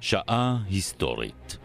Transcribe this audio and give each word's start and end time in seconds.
שעה 0.00 0.56
היסטורית 0.68 1.56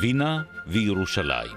וינה 0.00 0.42
וירושלים 0.66 1.56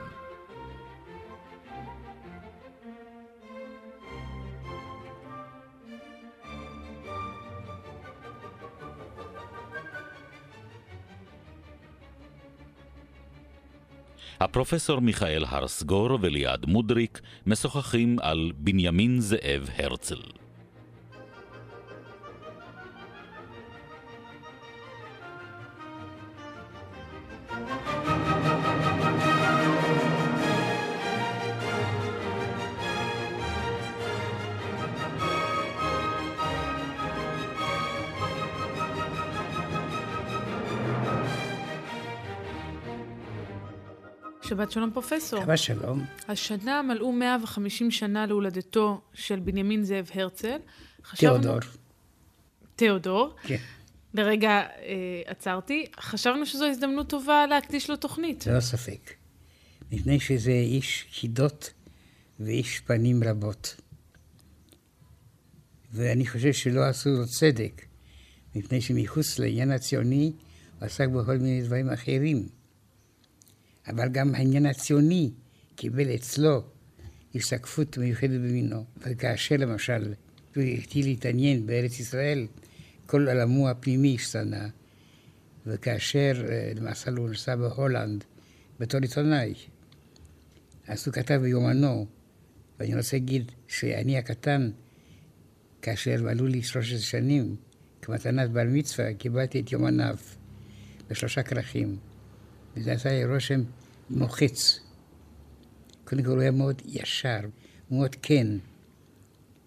הפרופסור 14.39 14.99
מיכאל 14.99 15.43
הרסגור 15.47 16.19
וליעד 16.21 16.65
מודריק 16.65 17.21
משוחחים 17.45 18.19
על 18.21 18.51
בנימין 18.55 19.19
זאב 19.21 19.69
הרצל. 19.77 20.42
שלום 44.73 44.91
פרופסור. 44.91 45.41
שבת 45.41 45.57
שלום. 45.57 46.05
השנה 46.27 46.81
מלאו 46.81 47.11
150 47.11 47.91
שנה 47.91 48.25
להולדתו 48.25 49.01
של 49.13 49.39
בנימין 49.39 49.83
זאב 49.83 50.09
הרצל. 50.13 50.57
חשבנו... 51.05 51.39
תיאודור. 51.39 51.59
תיאודור. 52.75 53.35
כן. 53.43 53.57
לרגע 54.13 54.49
אה, 54.49 54.65
עצרתי. 55.25 55.85
חשבנו 55.99 56.45
שזו 56.45 56.65
הזדמנות 56.65 57.09
טובה 57.09 57.45
להקדיש 57.47 57.89
לו 57.89 57.95
תוכנית. 57.95 58.47
ללא 58.47 58.59
ספק. 58.59 59.13
מפני 59.91 60.19
שזה 60.19 60.51
איש 60.51 61.07
חידות 61.11 61.73
ואיש 62.39 62.79
פנים 62.79 63.23
רבות. 63.23 63.75
ואני 65.91 66.27
חושב 66.27 66.53
שלא 66.53 66.81
עשו 66.83 67.09
לו 67.09 67.27
צדק, 67.27 67.85
מפני 68.55 68.81
שמחוץ 68.81 69.39
לעניין 69.39 69.71
הציוני 69.71 70.33
הוא 70.79 70.85
עסק 70.85 71.07
בכל 71.07 71.37
מיני 71.37 71.61
דברים 71.61 71.89
אחרים. 71.89 72.62
אבל 73.87 74.09
גם 74.09 74.35
העניין 74.35 74.65
הציוני 74.65 75.31
קיבל 75.75 76.15
אצלו 76.15 76.63
השתקפות 77.35 77.97
מיוחדת 77.97 78.39
במינו. 78.39 78.85
וכאשר 78.97 79.55
למשל 79.59 80.13
הוא 80.55 80.63
התחיל 80.63 81.05
להתעניין 81.05 81.65
בארץ 81.65 81.99
ישראל, 81.99 82.47
כל 83.05 83.29
עולמו 83.29 83.69
הפנימי 83.69 84.15
השתנה. 84.15 84.67
וכאשר 85.65 86.45
למעשה 86.75 87.11
הוא 87.11 87.29
נסע 87.29 87.55
בהולנד 87.55 88.23
בתור 88.79 89.01
עיתונאי, 89.01 89.53
אז 90.87 91.07
הוא 91.07 91.13
כתב 91.13 91.39
ביומנו, 91.41 92.07
ואני 92.79 92.95
רוצה 92.95 93.17
להגיד 93.17 93.51
שאני 93.67 94.17
הקטן, 94.17 94.71
כאשר 95.81 96.21
מלאו 96.21 96.47
לי 96.47 96.63
13 96.63 96.99
שנים, 96.99 97.55
כמתנת 98.01 98.49
בר 98.49 98.63
מצווה, 98.67 99.13
קיבלתי 99.13 99.59
את 99.59 99.71
יומניו 99.71 100.15
בשלושה 101.09 101.43
כרכים. 101.43 101.97
וזה 102.75 102.91
עשה 102.91 103.09
לי 103.09 103.25
רושם 103.25 103.63
מוחץ. 104.15 104.79
קודם 106.05 106.23
כל 106.23 106.29
הוא 106.29 106.41
היה 106.41 106.51
מאוד 106.51 106.81
ישר, 106.85 107.39
מאוד 107.91 108.15
כן. 108.21 108.47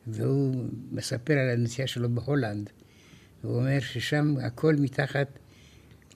והוא 0.06 0.64
מספר 0.90 1.32
על 1.32 1.50
הנסיעה 1.50 1.88
שלו 1.88 2.14
בהולנד. 2.14 2.70
הוא 3.42 3.56
אומר 3.56 3.80
ששם 3.80 4.34
הכל 4.42 4.76
מתחת 4.76 5.38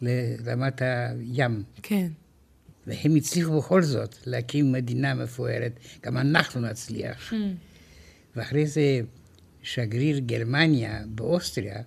לרמת 0.02 0.82
הים. 0.82 1.62
כן. 1.82 2.08
והם 2.86 3.16
הצליחו 3.16 3.58
בכל 3.58 3.82
זאת 3.82 4.16
להקים 4.26 4.72
מדינה 4.72 5.14
מפוארת, 5.14 5.72
גם 6.02 6.16
אנחנו 6.16 6.60
נצליח. 6.60 7.32
Hmm. 7.32 7.34
ואחרי 8.36 8.66
זה 8.66 9.00
שגריר 9.62 10.18
גרמניה 10.18 11.02
באוסטריה 11.06 11.82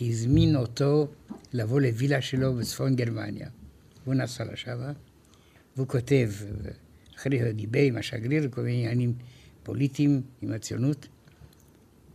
הזמין 0.00 0.56
אותו 0.56 1.08
לבוא 1.52 1.80
לווילה 1.80 2.20
שלו 2.20 2.54
בצפון 2.54 2.96
גרמניה. 2.96 3.48
הוא 4.04 4.14
נסע 4.14 4.44
לשם, 4.44 4.78
והוא 5.76 5.88
כותב, 5.88 6.30
אחרי 7.16 7.42
הוא 7.42 7.52
דיבר 7.52 7.80
עם 7.80 7.96
השגריר, 7.96 8.48
כל 8.50 8.60
מיני 8.60 8.82
עניינים 8.82 9.14
פוליטיים 9.62 10.22
עם 10.42 10.52
הציונות, 10.52 11.06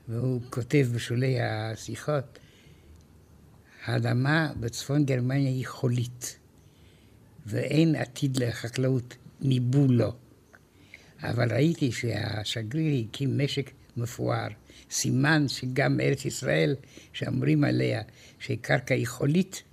והוא 0.08 0.42
כותב 0.50 0.88
בשולי 0.94 1.42
השיחות, 1.42 2.40
האדמה 3.86 4.52
בצפון 4.60 5.06
גרמניה 5.06 5.50
היא 5.50 5.68
חולית, 5.68 6.40
ואין 7.46 7.96
עתיד 7.96 8.38
לחקלאות, 8.38 9.16
ניבאו 9.42 9.88
לו. 9.88 10.14
אבל 11.24 11.54
ראיתי 11.54 11.92
שהשגריר 11.92 13.06
הקים 13.06 13.38
משק 13.44 13.72
מפואר, 13.98 14.48
סימן 14.92 15.48
שגם 15.48 16.00
ארץ 16.00 16.26
ישראל, 16.26 16.76
שאומרים 17.14 17.64
עליה 17.64 18.02
שקרקע 18.40 18.96
היא 18.96 19.08
חולית, 19.08 19.64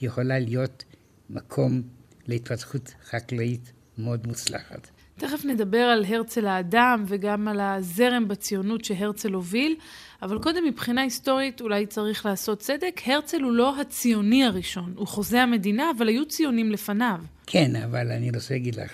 יכולה 0.00 0.38
להיות 0.38 0.84
מקום 1.30 1.82
להתפתחות 2.26 2.94
חקלאית 3.04 3.72
מאוד 3.98 4.26
מוצלחת. 4.26 4.88
תכף 5.18 5.44
נדבר 5.44 5.78
על 5.78 6.04
הרצל 6.04 6.46
האדם 6.46 7.04
וגם 7.08 7.48
על 7.48 7.60
הזרם 7.60 8.28
בציונות 8.28 8.84
שהרצל 8.84 9.32
הוביל, 9.32 9.76
אבל 10.22 10.38
קודם 10.38 10.64
מבחינה 10.64 11.02
היסטורית 11.02 11.60
אולי 11.60 11.86
צריך 11.86 12.26
לעשות 12.26 12.58
צדק. 12.58 13.00
הרצל 13.06 13.42
הוא 13.42 13.52
לא 13.52 13.80
הציוני 13.80 14.44
הראשון, 14.44 14.92
הוא 14.96 15.06
חוזה 15.06 15.42
המדינה, 15.42 15.90
אבל 15.98 16.08
היו 16.08 16.28
ציונים 16.28 16.72
לפניו. 16.72 17.20
כן, 17.46 17.76
אבל 17.76 18.12
אני 18.12 18.30
רוצה 18.30 18.54
להגיד 18.54 18.74
לך 18.74 18.92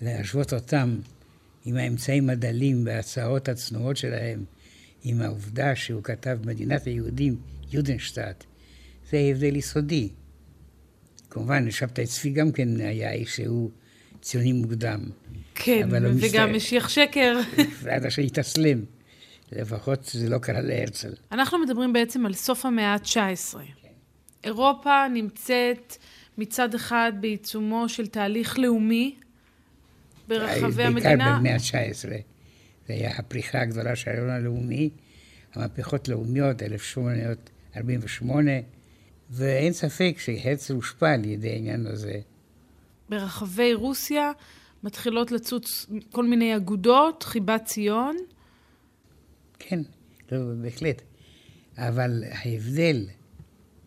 שלהשוות 0.00 0.52
אותם 0.52 0.96
עם 1.64 1.76
האמצעים 1.76 2.30
הדלים 2.30 2.82
וההצעות 2.86 3.48
הצנועות 3.48 3.96
שלהם, 3.96 4.44
עם 5.02 5.22
העובדה 5.22 5.76
שהוא 5.76 6.02
כתב 6.02 6.38
מדינת 6.44 6.84
היהודים, 6.84 7.36
יודנשטאט, 7.72 8.44
זה 9.10 9.18
הבדל 9.18 9.56
יסודי. 9.56 10.08
כמובן, 11.30 11.70
שבתאי 11.70 12.06
צבי 12.06 12.30
גם 12.30 12.52
כן 12.52 12.80
היה 12.80 13.12
איש 13.12 13.36
שהוא 13.36 13.70
ציוני 14.22 14.52
מוקדם. 14.52 15.00
כן, 15.54 15.88
וגם 16.20 16.52
משיח 16.56 16.88
שקר. 16.88 17.40
ועד 17.82 18.06
אשר 18.06 18.22
התאסלם. 18.22 18.84
לפחות 19.52 20.04
זה 20.04 20.28
לא 20.28 20.38
קרה 20.38 20.60
להרצל. 20.60 21.12
אנחנו 21.32 21.58
מדברים 21.58 21.92
בעצם 21.92 22.26
על 22.26 22.34
סוף 22.34 22.66
המאה 22.66 22.92
ה-19. 22.92 23.16
כן. 23.54 23.88
אירופה 24.44 25.08
נמצאת 25.08 25.96
מצד 26.38 26.74
אחד 26.74 27.12
בעיצומו 27.20 27.88
של 27.88 28.06
תהליך 28.06 28.58
לאומי 28.58 29.16
ברחבי 30.28 30.82
המדינה. 30.82 31.16
בעיקר 31.16 31.38
במאה 31.38 31.54
ה-19. 31.54 32.08
זה 32.88 32.94
היה 32.94 33.10
הפריחה 33.18 33.60
הגדולה 33.60 33.96
של 33.96 34.10
הרעיון 34.10 34.30
הלאומי, 34.30 34.90
המהפכות 35.54 36.08
לאומיות, 36.08 36.62
1848, 36.62 38.50
ואין 39.30 39.72
ספק 39.72 40.16
שהרצל 40.18 40.74
הושפע 40.74 41.10
על 41.10 41.24
ידי 41.24 41.50
העניין 41.50 41.86
הזה. 41.86 42.20
ברחבי 43.08 43.74
רוסיה 43.74 44.32
מתחילות 44.82 45.32
לצוץ 45.32 45.86
כל 46.12 46.26
מיני 46.26 46.56
אגודות, 46.56 47.22
חיבת 47.22 47.64
ציון. 47.64 48.16
כן, 49.58 49.80
לא, 50.32 50.38
בהחלט. 50.62 51.02
אבל 51.76 52.24
ההבדל 52.30 53.06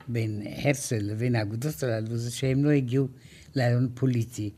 בין 0.07 0.42
הרצל 0.45 1.00
לבין 1.01 1.36
האגודות 1.36 1.83
הללו 1.83 2.18
זה 2.18 2.31
שהם 2.31 2.63
לא 2.63 2.69
הגיעו 2.69 3.07
לרעיון 3.56 3.89
פוליטי. 3.94 4.50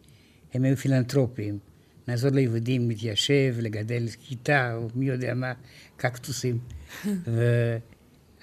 הם 0.53 0.63
היו 0.63 0.77
פילנטרופים. 0.77 1.59
נעזור 2.07 2.31
ליהודים 2.31 2.89
להתיישב, 2.89 3.55
לגדל 3.59 4.07
כיתה, 4.19 4.75
או 4.75 4.87
מי 4.95 5.05
יודע 5.05 5.33
מה, 5.33 5.53
קקטוסים. 5.97 6.59
ו... 7.05 7.77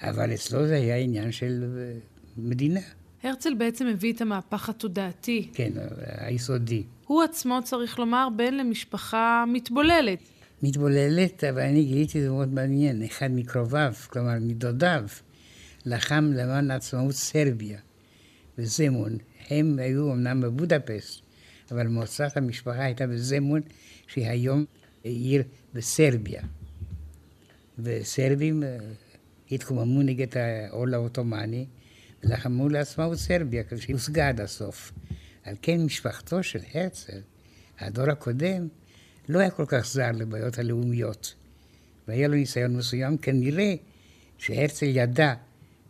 אבל 0.01 0.33
אצלו 0.33 0.67
זה 0.67 0.75
היה 0.75 0.97
עניין 0.97 1.31
של 1.31 1.65
מדינה. 2.37 2.79
הרצל 3.23 3.53
בעצם 3.53 3.87
הביא 3.87 4.13
את 4.13 4.21
המהפך 4.21 4.69
התודעתי. 4.69 5.49
כן, 5.53 5.71
היסודי. 6.17 6.83
הוא 7.07 7.23
עצמו, 7.23 7.59
צריך 7.63 7.99
לומר, 7.99 8.27
בן 8.35 8.53
למשפחה 8.53 9.43
מתבוללת. 9.47 10.19
מתבוללת, 10.63 11.43
אבל 11.43 11.61
אני 11.61 11.83
גיליתי 11.83 12.21
זה 12.21 12.29
מאוד 12.29 12.53
מעניין. 12.53 13.03
אחד 13.03 13.31
מקרוביו, 13.31 13.93
כלומר 14.07 14.33
מדודיו, 14.41 15.03
לחם 15.85 16.31
למען 16.35 16.71
עצמאות 16.71 17.15
סרביה 17.15 17.79
וזמון. 18.57 19.17
הם 19.49 19.79
היו 19.79 20.13
אמנם 20.13 20.41
בבודפסט, 20.41 21.21
אבל 21.71 21.87
מוצאת 21.87 22.37
המשפחה 22.37 22.83
הייתה 22.83 23.07
בזמון, 23.07 23.61
שהיא 24.07 24.27
היום 24.27 24.65
עיר 25.03 25.43
בסרביה. 25.73 26.41
וסרבים 27.79 28.63
התקוממו 29.51 30.01
נגד 30.01 30.27
העול 30.37 30.93
העות'מאני, 30.93 31.65
ולחמו 32.23 32.69
לעצמאות 32.69 33.17
סרביה, 33.17 33.63
כדי 33.63 33.81
שהושגה 33.81 34.29
עד 34.29 34.41
הסוף. 34.41 34.91
על 35.43 35.55
כן 35.61 35.81
משפחתו 35.81 36.43
של 36.43 36.59
הרצל, 36.73 37.19
הדור 37.79 38.09
הקודם, 38.09 38.67
לא 39.29 39.39
היה 39.39 39.49
כל 39.49 39.65
כך 39.67 39.85
זר 39.85 40.11
לבעיות 40.13 40.59
הלאומיות. 40.59 41.35
והיה 42.07 42.27
לו 42.27 42.35
ניסיון 42.35 42.77
מסוים, 42.77 43.17
כנראה 43.17 43.75
שהרצל 44.37 44.85
ידע 44.85 45.33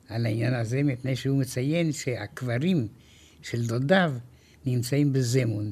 על 0.09 0.25
העניין 0.25 0.53
הזה, 0.53 0.83
מפני 0.83 1.15
שהוא 1.15 1.39
מציין 1.39 1.91
שהקברים 1.91 2.87
של 3.41 3.67
דודיו 3.67 4.13
נמצאים 4.65 5.13
בזמון, 5.13 5.71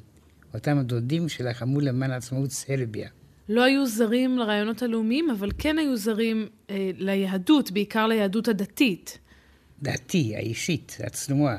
אותם 0.53 0.77
הדודים 0.77 1.29
שלחמו 1.29 1.79
למען 1.79 2.11
עצמאות 2.11 2.51
סרביה. 2.51 3.09
לא 3.49 3.63
היו 3.63 3.87
זרים 3.87 4.37
לרעיונות 4.37 4.81
הלאומיים, 4.81 5.29
אבל 5.29 5.51
כן 5.57 5.77
היו 5.77 5.97
זרים 5.97 6.47
אה, 6.69 6.91
ליהדות, 6.97 7.71
בעיקר 7.71 8.07
ליהדות 8.07 8.47
הדתית. 8.47 9.19
דתי, 9.83 10.35
האישית, 10.35 10.97
הצנועה, 11.03 11.57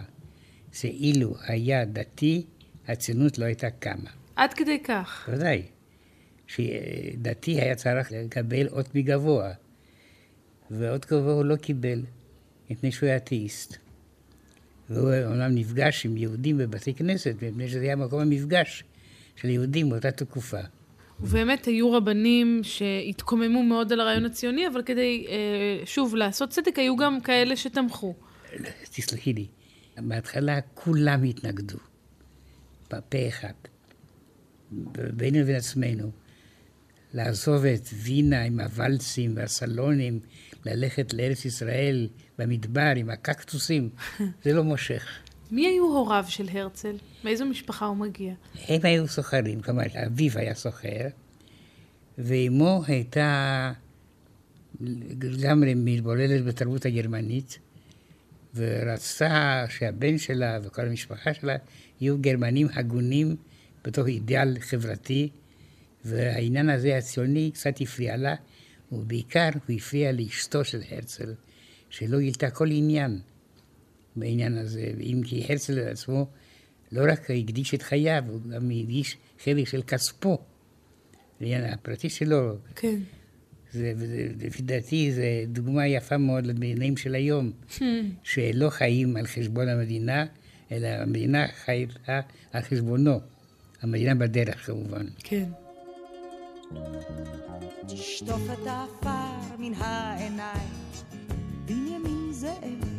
זה 0.73 0.89
אילו 0.89 1.35
היה 1.47 1.85
דתי, 1.85 2.47
הציונות 2.89 3.39
לא 3.39 3.45
הייתה 3.45 3.71
קמה. 3.71 4.11
עד 4.37 4.55
כדי 4.55 4.79
כך. 4.85 5.29
בוודאי. 5.29 5.63
שדתי 6.47 7.61
היה 7.61 7.75
צריך 7.75 8.13
לקבל 8.13 8.69
אות 8.69 8.95
מגבוה, 8.95 9.53
ואות 10.71 11.07
גבוה 11.07 11.33
הוא 11.33 11.45
לא 11.45 11.57
קיבל, 11.57 12.03
מפני 12.71 12.93
שהוא 12.93 13.07
היה 13.07 13.17
אתאיסט. 13.17 13.77
והוא 14.91 15.15
אומנם 15.25 15.55
נפגש 15.55 16.07
עם 16.07 16.17
יהודים 16.17 16.59
בבתי 16.59 16.95
כנסת, 16.95 17.35
מפני 17.43 17.69
שזה 17.69 17.81
היה 17.81 17.97
מקום 17.97 18.21
המפגש 18.21 18.85
של 19.37 19.49
יהודים 19.49 19.91
באותה 19.91 20.11
תקופה. 20.11 20.61
ובאמת 21.21 21.65
היו 21.65 21.93
רבנים 21.93 22.61
שהתקוממו 22.63 23.63
מאוד 23.63 23.93
על 23.93 24.01
הרעיון 24.01 24.25
הציוני, 24.25 24.69
אבל 24.69 24.83
כדי, 24.83 25.27
אה, 25.29 25.87
שוב, 25.87 26.15
לעשות 26.15 26.51
צדק, 26.51 26.79
היו 26.79 26.97
גם 26.97 27.21
כאלה 27.21 27.57
שתמכו. 27.57 28.15
תסלחי 28.91 29.33
לי, 29.33 29.47
בהתחלה 29.99 30.61
כולם 30.75 31.23
התנגדו, 31.23 31.79
פה 32.89 33.29
אחד, 33.29 33.53
בינינו 34.71 35.45
ובין 35.45 35.57
עצמנו. 35.57 36.11
לעזוב 37.15 37.65
את 37.65 37.89
וינה 37.93 38.43
עם 38.43 38.61
הוואלצים 38.61 39.33
והסלונים, 39.37 40.21
ללכת 40.67 41.15
לארץ 41.15 41.45
ישראל 41.45 42.09
במדבר 42.39 42.93
עם 42.97 43.11
הקקטוסים, 43.11 43.91
זה 44.45 44.53
לא 44.53 44.65
מושך. 44.65 45.07
מי 45.51 45.67
היו 45.67 45.85
הוריו 45.85 46.25
של 46.29 46.49
הרצל? 46.53 46.97
מאיזו 47.25 47.47
משפחה 47.47 47.87
הוא 47.87 47.97
מגיע? 47.97 48.35
הם 48.69 48.81
היו 48.83 49.09
סוחרים, 49.09 49.61
כלומר, 49.61 49.83
אביו 50.07 50.39
היה 50.39 50.55
סוחר, 50.55 51.07
ואמו 52.19 52.83
הייתה 52.87 53.73
לגמרי 54.81 55.75
מתבוללת 55.75 56.45
בתרבות 56.45 56.87
הגרמנית, 56.87 57.59
ורצתה 58.55 59.65
שהבן 59.69 60.19
שלה 60.19 60.59
וכל 60.63 60.83
המשפחה 60.83 61.35
שלה 61.35 61.57
יהיו 62.01 62.19
גרמנים 62.19 62.67
הגונים 62.75 63.37
בתוך 63.85 64.07
אידיאל 64.07 64.57
חברתי, 64.61 65.29
והעניין 66.05 66.71
הזה 66.71 66.97
הציוני 66.97 67.51
קצת 67.55 67.81
הפריע 67.81 68.17
לה, 68.17 68.35
ובעיקר 68.93 69.49
הוא 69.67 69.77
הפריע 69.77 70.13
לאשתו 70.13 70.65
של 70.65 70.81
הרצל, 70.91 71.35
שלא 71.91 72.21
גילתה 72.21 72.51
כל 72.51 72.69
עניין 72.71 73.21
בעניין 74.17 74.59
הזה, 74.59 74.93
אם 75.01 75.21
כי 75.25 75.45
הרצל 75.49 75.79
עצמו 75.79 76.27
לא 76.93 77.13
רק 77.13 77.31
הקדיש 77.31 77.75
את 77.75 77.83
חייו, 77.83 78.25
הוא 78.29 78.41
גם 78.51 78.71
הקדיש 78.71 79.17
חלק 79.45 79.69
של 79.69 79.83
כספו, 79.83 80.39
לעניין 81.41 81.65
הפרטי 81.65 82.09
שלו. 82.09 82.57
כן. 82.75 82.99
זה, 83.73 83.93
זה, 83.97 84.29
לפי 84.41 84.63
דעתי 84.63 85.13
זו 85.13 85.23
דוגמה 85.47 85.87
יפה 85.87 86.17
מאוד 86.17 86.47
לבניינים 86.47 86.97
של 86.97 87.15
היום, 87.15 87.53
hmm. 87.69 87.83
שלא 88.23 88.71
חיים 88.71 89.17
על 89.17 89.27
חשבון 89.27 89.69
המדינה, 89.69 90.27
אלא 90.73 90.89
המדינה 90.89 91.47
חייתה 91.65 92.21
על 92.53 92.63
חשבונו. 92.63 93.21
המדינה 93.83 94.15
בדרך 94.15 94.67
כמובן. 94.67 95.07
כן. 95.19 95.49
תשטוף 97.87 98.43
את 98.53 98.67
העפר 98.67 99.57
מן 99.59 99.73
העיניים, 99.75 100.69
בנימין 101.67 102.33
זאב. 102.33 102.90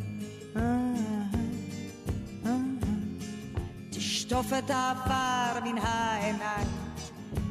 תשטוף 4.31 4.54
את 4.54 4.69
העפר 4.69 5.60
מן 5.63 5.78
העיניים, 5.78 6.68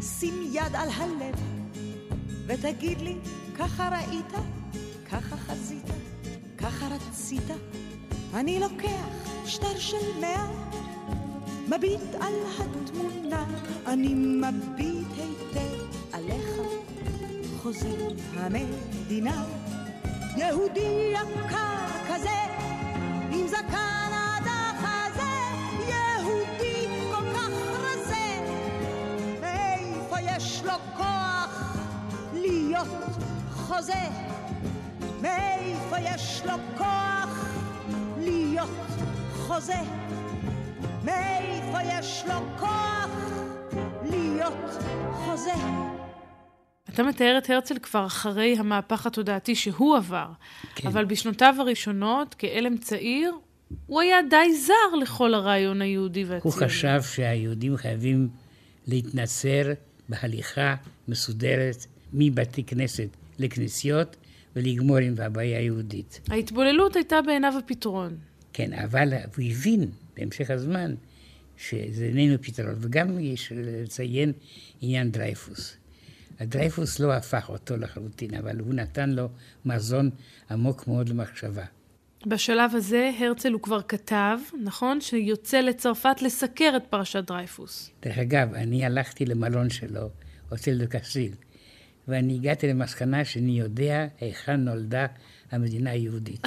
שים 0.00 0.34
יד 0.52 0.74
על 0.74 0.88
הלב, 0.88 1.34
ותגיד 2.46 3.00
לי, 3.00 3.16
ככה 3.58 3.88
ראית, 3.88 4.32
ככה 5.10 5.36
חזית, 5.36 5.84
ככה 6.58 6.88
רצית, 6.88 7.50
אני 8.34 8.60
לוקח 8.60 9.06
שטר 9.46 9.78
של 9.78 10.20
מאה, 10.20 10.46
מביט 11.68 12.14
על 12.20 12.34
התמונה, 12.58 13.44
אני 13.86 14.14
מביט 14.14 15.08
היטב 15.16 15.96
עליך, 16.12 16.50
חוזר 17.62 18.08
המדינה, 18.36 19.44
יהודי 20.36 21.12
יקר 21.12 21.86
כזה, 22.08 22.40
עם 23.32 23.46
זקן 23.48 24.09
לו 30.70 30.96
כוח 30.96 31.76
להיות 32.34 32.88
חוזה? 33.50 34.04
מאיפה 35.22 35.96
יש 35.98 36.42
לו 36.46 36.52
כוח 36.78 37.48
להיות 38.18 38.68
חוזה? 39.32 39.80
מאיפה 41.04 41.78
יש 41.82 42.24
לו 42.28 42.34
כוח 42.58 43.10
להיות 44.10 44.82
חוזה? 45.12 45.54
אתה 46.88 47.02
מתאר 47.02 47.38
את 47.38 47.50
הרצל 47.50 47.78
כבר 47.78 48.06
אחרי 48.06 48.56
המהפך 48.58 49.06
התודעתי 49.06 49.54
שהוא 49.54 49.96
עבר, 49.96 50.26
כן. 50.74 50.88
אבל 50.88 51.04
בשנותיו 51.04 51.54
הראשונות, 51.58 52.34
כאלם 52.34 52.76
צעיר, 52.76 53.34
הוא 53.86 54.00
היה 54.00 54.16
די 54.30 54.54
זר 54.54 54.96
לכל 55.00 55.34
הרעיון 55.34 55.82
היהודי 55.82 56.24
והציוני. 56.24 56.40
הוא 56.42 56.52
חשב 56.52 57.02
שהיהודים 57.02 57.76
חייבים 57.76 58.28
להתנצר 58.86 59.72
בהליכה 60.10 60.74
מסודרת 61.08 61.86
מבתי 62.12 62.62
כנסת 62.64 63.08
לכנסיות 63.38 64.16
ולגמור 64.56 64.96
עם 64.96 65.14
הבעיה 65.18 65.58
היהודית. 65.58 66.20
ההתבוללות 66.28 66.96
הייתה 66.96 67.22
בעיניו 67.26 67.52
הפתרון. 67.58 68.16
כן, 68.52 68.72
אבל 68.72 69.12
הוא 69.12 69.44
הבין 69.50 69.90
בהמשך 70.16 70.50
הזמן 70.50 70.94
שזה 71.56 72.04
איננו 72.04 72.42
פתרון, 72.42 72.74
וגם 72.78 73.18
יש 73.18 73.52
לציין 73.56 74.32
עניין 74.80 75.10
דרייפוס. 75.10 75.76
הדרייפוס 76.40 77.00
לא 77.00 77.12
הפך 77.12 77.48
אותו 77.48 77.76
לחלוטין, 77.76 78.34
אבל 78.34 78.60
הוא 78.60 78.74
נתן 78.74 79.10
לו 79.10 79.28
מזון 79.64 80.10
עמוק 80.50 80.88
מאוד 80.88 81.08
למחשבה. 81.08 81.64
בשלב 82.26 82.74
הזה 82.74 83.10
הרצל 83.18 83.52
הוא 83.52 83.60
כבר 83.60 83.82
כתב, 83.82 84.38
נכון? 84.64 85.00
שיוצא 85.00 85.60
לצרפת 85.60 86.22
לסקר 86.22 86.72
את 86.76 86.82
פרשת 86.90 87.24
דרייפוס. 87.24 87.90
דרך 88.02 88.18
אגב, 88.18 88.54
אני 88.54 88.84
הלכתי 88.84 89.26
למלון 89.26 89.70
שלו, 89.70 90.10
הוטל 90.50 90.78
דה 90.78 90.86
קסטיל, 90.86 91.32
ואני 92.08 92.34
הגעתי 92.34 92.68
למסקנה 92.68 93.24
שאני 93.24 93.58
יודע 93.58 94.06
היכן 94.20 94.60
נולדה 94.60 95.06
המדינה 95.50 95.90
היהודית. 95.90 96.46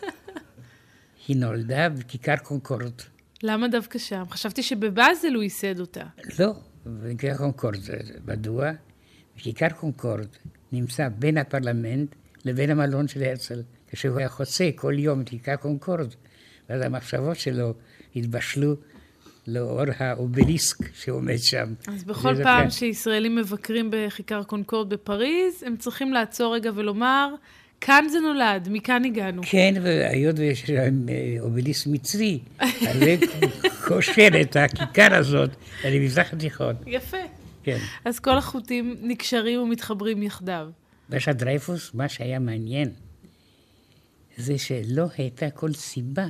היא 1.28 1.36
נולדה 1.36 1.88
בכיכר 1.88 2.36
קונקורד. 2.36 2.92
למה 3.42 3.68
דווקא 3.68 3.98
שם? 3.98 4.24
חשבתי 4.30 4.62
שבבאזל 4.62 5.34
הוא 5.34 5.42
ייסד 5.42 5.80
אותה. 5.80 6.04
לא, 6.38 6.52
בכיכר 6.86 7.36
קונקורד. 7.36 7.80
מדוע? 8.26 8.70
בכיכר 9.36 9.68
קונקורד 9.68 10.28
נמצא 10.72 11.08
בין 11.08 11.38
הפרלמנט 11.38 12.14
לבין 12.44 12.70
המלון 12.70 13.08
של 13.08 13.22
הרצל, 13.22 13.62
כשהוא 13.92 14.18
היה 14.18 14.28
חוצה 14.28 14.70
כל 14.74 14.94
יום 14.98 15.24
כיכר 15.24 15.56
קונקורד, 15.56 16.14
ואז 16.70 16.82
המחשבות 16.82 17.36
שלו 17.36 17.74
התבשלו 18.16 18.76
לאור 19.46 19.82
האובליסק 19.98 20.76
שעומד 20.94 21.38
שם. 21.38 21.74
אז 21.86 22.04
בכל 22.04 22.34
פעם 22.42 22.62
כאן. 22.62 22.70
שישראלים 22.70 23.36
מבקרים 23.36 23.90
בכיכר 23.92 24.42
קונקורד 24.42 24.88
בפריז, 24.88 25.62
הם 25.66 25.76
צריכים 25.76 26.12
לעצור 26.12 26.54
רגע 26.54 26.70
ולומר, 26.74 27.34
כאן 27.80 28.04
זה 28.08 28.20
נולד, 28.20 28.68
מכאן 28.70 29.04
הגענו. 29.04 29.42
כן, 29.44 29.74
והיות 29.82 30.38
ויש 30.38 30.70
להם 30.70 31.06
אה, 31.08 31.36
אובליסק 31.40 31.86
מצרי, 31.86 32.38
אז 32.58 32.98
זה 32.98 33.16
קושר 33.88 34.28
את 34.40 34.56
הכיכר 34.56 35.14
הזאת 35.14 35.50
למזרח 35.84 36.32
התיכון. 36.32 36.74
יפה. 36.86 37.16
כן. 37.62 37.78
אז 38.04 38.18
כל 38.18 38.38
החוטים 38.38 38.96
נקשרים 39.02 39.60
ומתחברים 39.60 40.22
יחדיו. 40.22 40.68
בשעת 41.10 41.36
דרייפוס, 41.36 41.94
מה 41.94 42.08
שהיה 42.08 42.38
מעניין, 42.38 42.90
זה 44.36 44.58
שלא 44.58 45.06
הייתה 45.16 45.50
כל 45.50 45.72
סיבה 45.72 46.26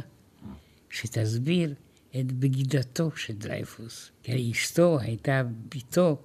שתסביר 0.91 1.75
את 2.21 2.33
בגידתו 2.33 3.11
של 3.17 3.35
דרייפוס. 3.35 4.11
כי 4.23 4.51
אשתו 4.53 4.99
הייתה 5.01 5.43
בתו 5.75 6.19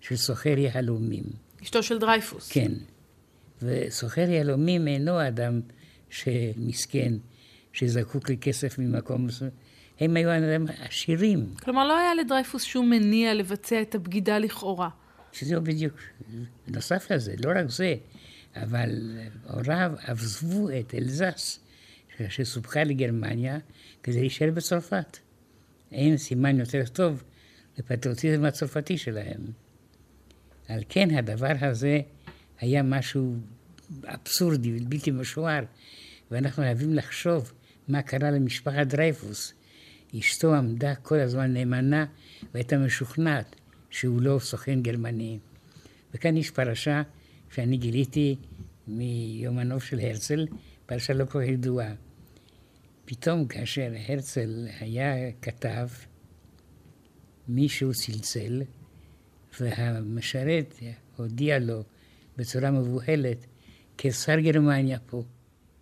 של 0.00 0.16
סוחר 0.16 0.58
יהלומים. 0.58 1.24
אשתו 1.62 1.82
של 1.82 1.98
דרייפוס. 1.98 2.52
כן. 2.52 2.72
וסוחר 3.62 4.30
יהלומים 4.30 4.88
אינו 4.88 5.28
אדם 5.28 5.60
שמסכן, 6.10 7.12
שזקוק 7.72 8.30
לכסף 8.30 8.78
ממקום 8.78 9.26
מסוים. 9.26 9.50
הם 10.00 10.16
היו 10.16 10.30
אנשים 10.34 10.66
עשירים. 10.80 11.54
כלומר, 11.62 11.86
לא 11.86 11.96
היה 11.98 12.14
לדרייפוס 12.14 12.62
שום 12.62 12.90
מניע 12.90 13.34
לבצע 13.34 13.82
את 13.82 13.94
הבגידה 13.94 14.38
לכאורה. 14.38 14.88
שזהו 15.32 15.62
בדיוק. 15.62 15.94
נוסף 16.68 17.10
לזה, 17.10 17.34
לא 17.44 17.50
רק 17.56 17.70
זה, 17.70 17.94
אבל 18.56 19.18
הוריו 19.46 19.92
עזבו 20.02 20.68
את 20.70 20.94
אלזס, 20.94 21.60
שסופחה 22.28 22.84
לגרמניה, 22.84 23.58
כדי 24.02 24.20
להישאר 24.20 24.50
בצרפת. 24.54 25.18
אין 25.92 26.16
סימן 26.16 26.58
יותר 26.58 26.84
טוב 26.92 27.22
לפטריוטיזם 27.78 28.44
הצרפתי 28.44 28.98
שלהם. 28.98 29.40
על 30.68 30.82
כן 30.88 31.10
הדבר 31.10 31.52
הזה 31.60 32.00
היה 32.60 32.82
משהו 32.82 33.36
אבסורדי 34.04 34.78
ובלתי 34.80 35.10
משוער, 35.10 35.64
ואנחנו 36.30 36.62
חייבים 36.62 36.94
לחשוב 36.94 37.52
מה 37.88 38.02
קרה 38.02 38.30
למשפחת 38.30 38.86
דרייפוס. 38.86 39.52
אשתו 40.18 40.54
עמדה 40.54 40.94
כל 40.94 41.18
הזמן 41.20 41.52
נאמנה 41.52 42.06
והייתה 42.54 42.78
משוכנעת 42.78 43.56
שהוא 43.90 44.22
לא 44.22 44.38
סוכן 44.38 44.82
גרמני. 44.82 45.38
וכאן 46.14 46.36
יש 46.36 46.50
פרשה 46.50 47.02
שאני 47.54 47.76
גיליתי 47.76 48.36
מיומנו 48.88 49.80
של 49.80 50.00
הרצל, 50.00 50.46
פרשה 50.86 51.12
לא 51.12 51.24
כל 51.24 51.42
ידועה. 51.42 51.92
פתאום 53.04 53.46
כאשר 53.46 53.92
הרצל 54.08 54.66
היה 54.80 55.32
כתב, 55.42 55.88
מישהו 57.48 57.92
צלצל, 57.92 58.62
והמשרת 59.60 60.74
הודיע 61.16 61.58
לו 61.58 61.82
בצורה 62.36 62.70
מבוהלת, 62.70 63.46
קיסר 63.96 64.40
גרמניה 64.40 64.98
פה. 64.98 65.22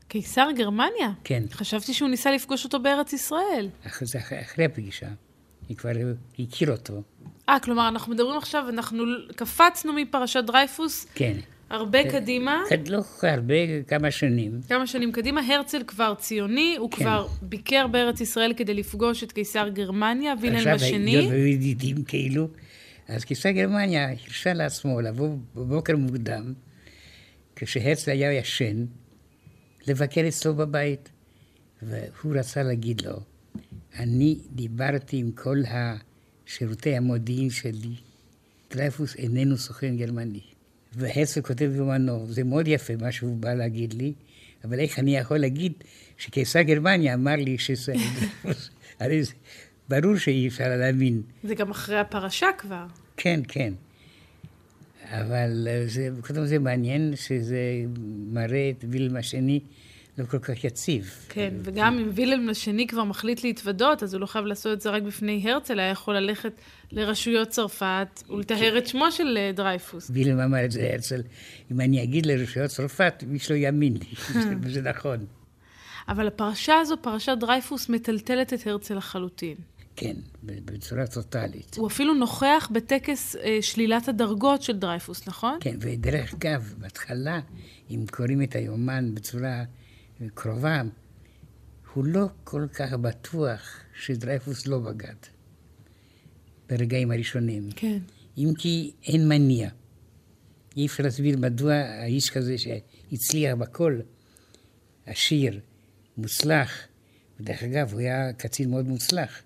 קיסר 0.08 0.48
גרמניה? 0.56 1.10
כן. 1.24 1.42
חשבתי 1.50 1.94
שהוא 1.94 2.08
ניסה 2.08 2.30
לפגוש 2.30 2.64
אותו 2.64 2.80
בארץ 2.80 3.12
ישראל. 3.12 3.68
אחרי, 3.86 4.08
אחרי 4.42 4.64
הפגישה, 4.64 5.08
היא 5.68 5.76
כבר 5.76 5.90
הכיר 6.38 6.72
אותו. 6.72 7.02
אה, 7.48 7.60
כלומר, 7.60 7.88
אנחנו 7.88 8.12
מדברים 8.12 8.38
עכשיו, 8.38 8.68
אנחנו 8.68 9.04
קפצנו 9.36 9.92
מפרשת 9.92 10.44
דרייפוס. 10.46 11.06
כן. 11.14 11.38
הרבה 11.70 11.98
אה, 11.98 12.10
קדימה. 12.10 12.62
לא 12.88 13.02
הרבה, 13.22 13.82
כמה 13.82 14.10
שנים. 14.10 14.60
כמה 14.68 14.86
שנים 14.86 15.12
קדימה. 15.12 15.40
הרצל 15.40 15.82
כבר 15.86 16.14
ציוני, 16.18 16.76
הוא 16.78 16.90
כן. 16.90 16.96
כבר 16.96 17.26
ביקר 17.42 17.86
בארץ 17.86 18.20
ישראל 18.20 18.52
כדי 18.56 18.74
לפגוש 18.74 19.24
את 19.24 19.32
קיסר 19.32 19.68
גרמניה, 19.68 20.34
וילהלם 20.40 20.74
השני. 20.74 21.16
עכשיו, 21.18 21.32
היו 21.32 21.46
ידידים 21.46 22.04
כאילו. 22.04 22.48
אז 23.08 23.24
קיסר 23.24 23.50
גרמניה 23.50 24.08
הרשה 24.10 24.52
לעצמו 24.52 25.00
לבוא 25.00 25.36
בבוקר 25.54 25.96
מוקדם, 25.96 26.52
כשהרצל 27.56 28.10
היה 28.10 28.32
ישן, 28.32 28.84
לבקר 29.86 30.28
אצלו 30.28 30.54
בבית. 30.54 31.08
והוא 31.82 32.36
רצה 32.36 32.62
להגיד 32.62 33.00
לו, 33.00 33.20
אני 33.98 34.38
דיברתי 34.50 35.16
עם 35.16 35.32
כל 35.32 35.62
השירותי 35.66 36.96
המודיעין 36.96 37.50
שלי, 37.50 37.94
דרייפוס 38.70 39.16
איננו 39.16 39.56
סוכן 39.58 39.96
גרמני. 39.96 40.55
והרצל 40.96 41.40
כותב 41.40 41.64
ביומנו, 41.64 42.26
זה 42.28 42.44
מאוד 42.44 42.68
יפה 42.68 42.96
מה 43.00 43.12
שהוא 43.12 43.36
בא 43.36 43.54
להגיד 43.54 43.94
לי, 43.94 44.12
אבל 44.64 44.80
איך 44.80 44.98
אני 44.98 45.16
יכול 45.16 45.38
להגיד 45.38 45.72
שקיסר 46.18 46.62
גרמניה 46.62 47.14
אמר 47.14 47.36
לי 47.36 47.58
שזה... 47.58 47.94
הרי 49.00 49.22
זה 49.22 49.32
ברור 49.88 50.16
שאי 50.16 50.48
אפשר 50.48 50.76
להאמין. 50.76 51.22
זה 51.42 51.54
גם 51.54 51.70
אחרי 51.70 51.98
הפרשה 51.98 52.48
כבר. 52.58 52.86
כן, 53.16 53.40
כן. 53.48 53.72
אבל 55.10 55.68
אה, 55.70 55.84
זה, 55.86 56.08
קודם 56.20 56.46
זה 56.46 56.58
מעניין 56.58 57.12
שזה 57.16 57.60
מראה 58.32 58.70
את 58.70 58.84
וילם 58.90 59.16
השני 59.16 59.60
לא 60.18 60.24
כל 60.24 60.38
כך 60.38 60.64
יציב. 60.64 61.10
כן, 61.28 61.54
וגם 61.62 61.98
אם 61.98 62.10
וילם 62.14 62.48
השני 62.48 62.86
כבר 62.86 63.04
מחליט 63.04 63.44
להתוודות, 63.44 64.02
אז 64.02 64.14
הוא 64.14 64.20
לא 64.20 64.26
חייב 64.26 64.44
לעשות 64.44 64.72
את 64.72 64.80
זה 64.80 64.90
רק 64.90 65.02
בפני 65.02 65.50
הרצל, 65.50 65.80
היה 65.80 65.90
יכול 65.90 66.16
ללכת 66.16 66.52
לרשויות 66.92 67.48
צרפת 67.48 68.22
ולטהר 68.30 68.78
את 68.78 68.86
שמו 68.86 69.12
של 69.12 69.36
אה, 69.36 69.50
דרייפוס. 69.54 70.10
וילם 70.14 70.40
אמר 70.40 70.64
את 70.64 70.70
זה 70.70 70.90
הרצל, 70.92 71.22
אם 71.72 71.80
אני 71.80 72.02
אגיד 72.02 72.26
לרשויות 72.26 72.70
צרפת, 72.70 73.24
איש 73.32 73.50
לא 73.50 73.56
יאמין 73.56 73.96
לי, 74.00 74.14
וזה 74.62 74.82
נכון. 74.82 75.26
אבל 76.08 76.26
הפרשה 76.26 76.78
הזו, 76.78 76.96
פרשת 77.02 77.36
דרייפוס, 77.40 77.88
מטלטלת 77.88 78.52
את 78.52 78.66
הרצל 78.66 78.94
לחלוטין. 78.94 79.56
כן, 79.96 80.14
בצורה 80.42 81.06
טוטאלית. 81.06 81.76
הוא 81.76 81.86
אפילו 81.86 82.14
נוכח 82.14 82.68
בטקס 82.72 83.36
אה, 83.36 83.58
שלילת 83.60 84.08
הדרגות 84.08 84.62
של 84.62 84.78
דרייפוס, 84.78 85.28
נכון? 85.28 85.58
כן, 85.60 85.76
ודרך 85.80 86.34
אגב, 86.34 86.74
בהתחלה, 86.78 87.40
אם 87.90 88.04
קוראים 88.10 88.42
את 88.42 88.54
היומן 88.54 89.14
בצורה 89.14 89.64
קרובה, 90.34 90.82
הוא 91.94 92.04
לא 92.04 92.26
כל 92.44 92.66
כך 92.74 92.92
בטוח 92.92 93.80
שדרייפוס 93.94 94.66
לא 94.66 94.78
בגד. 94.78 95.14
ברגעים 96.68 97.10
הראשונים. 97.10 97.68
כן. 97.76 97.98
אם 98.38 98.52
כי 98.58 98.92
אין 99.04 99.28
מניע. 99.28 99.70
אי 100.76 100.86
אפשר 100.86 101.02
להסביר 101.02 101.38
מדוע 101.38 101.74
האיש 101.74 102.30
כזה 102.30 102.56
שהצליח 102.58 103.54
בכל, 103.54 104.00
עשיר, 105.06 105.60
מוצלח, 106.16 106.86
ודרך 107.40 107.62
אגב, 107.62 107.92
הוא 107.92 108.00
היה 108.00 108.32
קצין 108.32 108.70
מאוד 108.70 108.88
מוצלח, 108.88 109.42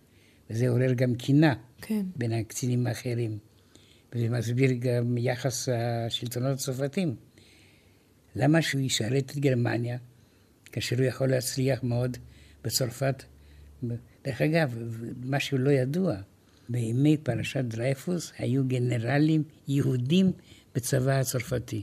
וזה 0.50 0.69
עורר 0.69 0.93
גם 0.93 1.15
קינה 1.15 1.55
כן. 1.83 2.07
בין 2.17 2.33
הקצינים 2.33 2.87
האחרים. 2.87 3.39
וזה 4.12 4.29
מסביר 4.29 4.71
גם 4.73 5.19
יחס 5.19 5.69
השלטונות 5.69 6.53
הצרפתים. 6.53 7.17
למה 8.37 8.62
שהוא 8.62 8.81
ישרת 8.81 9.31
את 9.31 9.37
גרמניה, 9.37 9.99
כאשר 10.73 10.97
הוא 10.97 11.05
יכול 11.05 11.31
להצליח 11.31 11.83
מאוד 11.83 12.17
בצרפת? 12.65 13.23
דרך 14.25 14.43
אגב, 14.43 14.79
משהו 15.25 15.59
לא 15.59 15.71
ידוע, 15.71 16.17
בימי 16.69 17.17
פרשת 17.17 17.65
דרייפוס 17.65 18.33
היו 18.39 18.65
גנרלים 18.67 19.43
יהודים 19.69 20.33
בצבא 20.75 21.12
הצרפתי. 21.12 21.83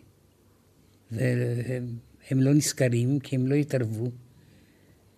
והם 1.12 2.42
לא 2.42 2.54
נזכרים 2.54 3.20
כי 3.20 3.36
הם 3.36 3.48
לא 3.48 3.56
התערבו, 3.56 4.12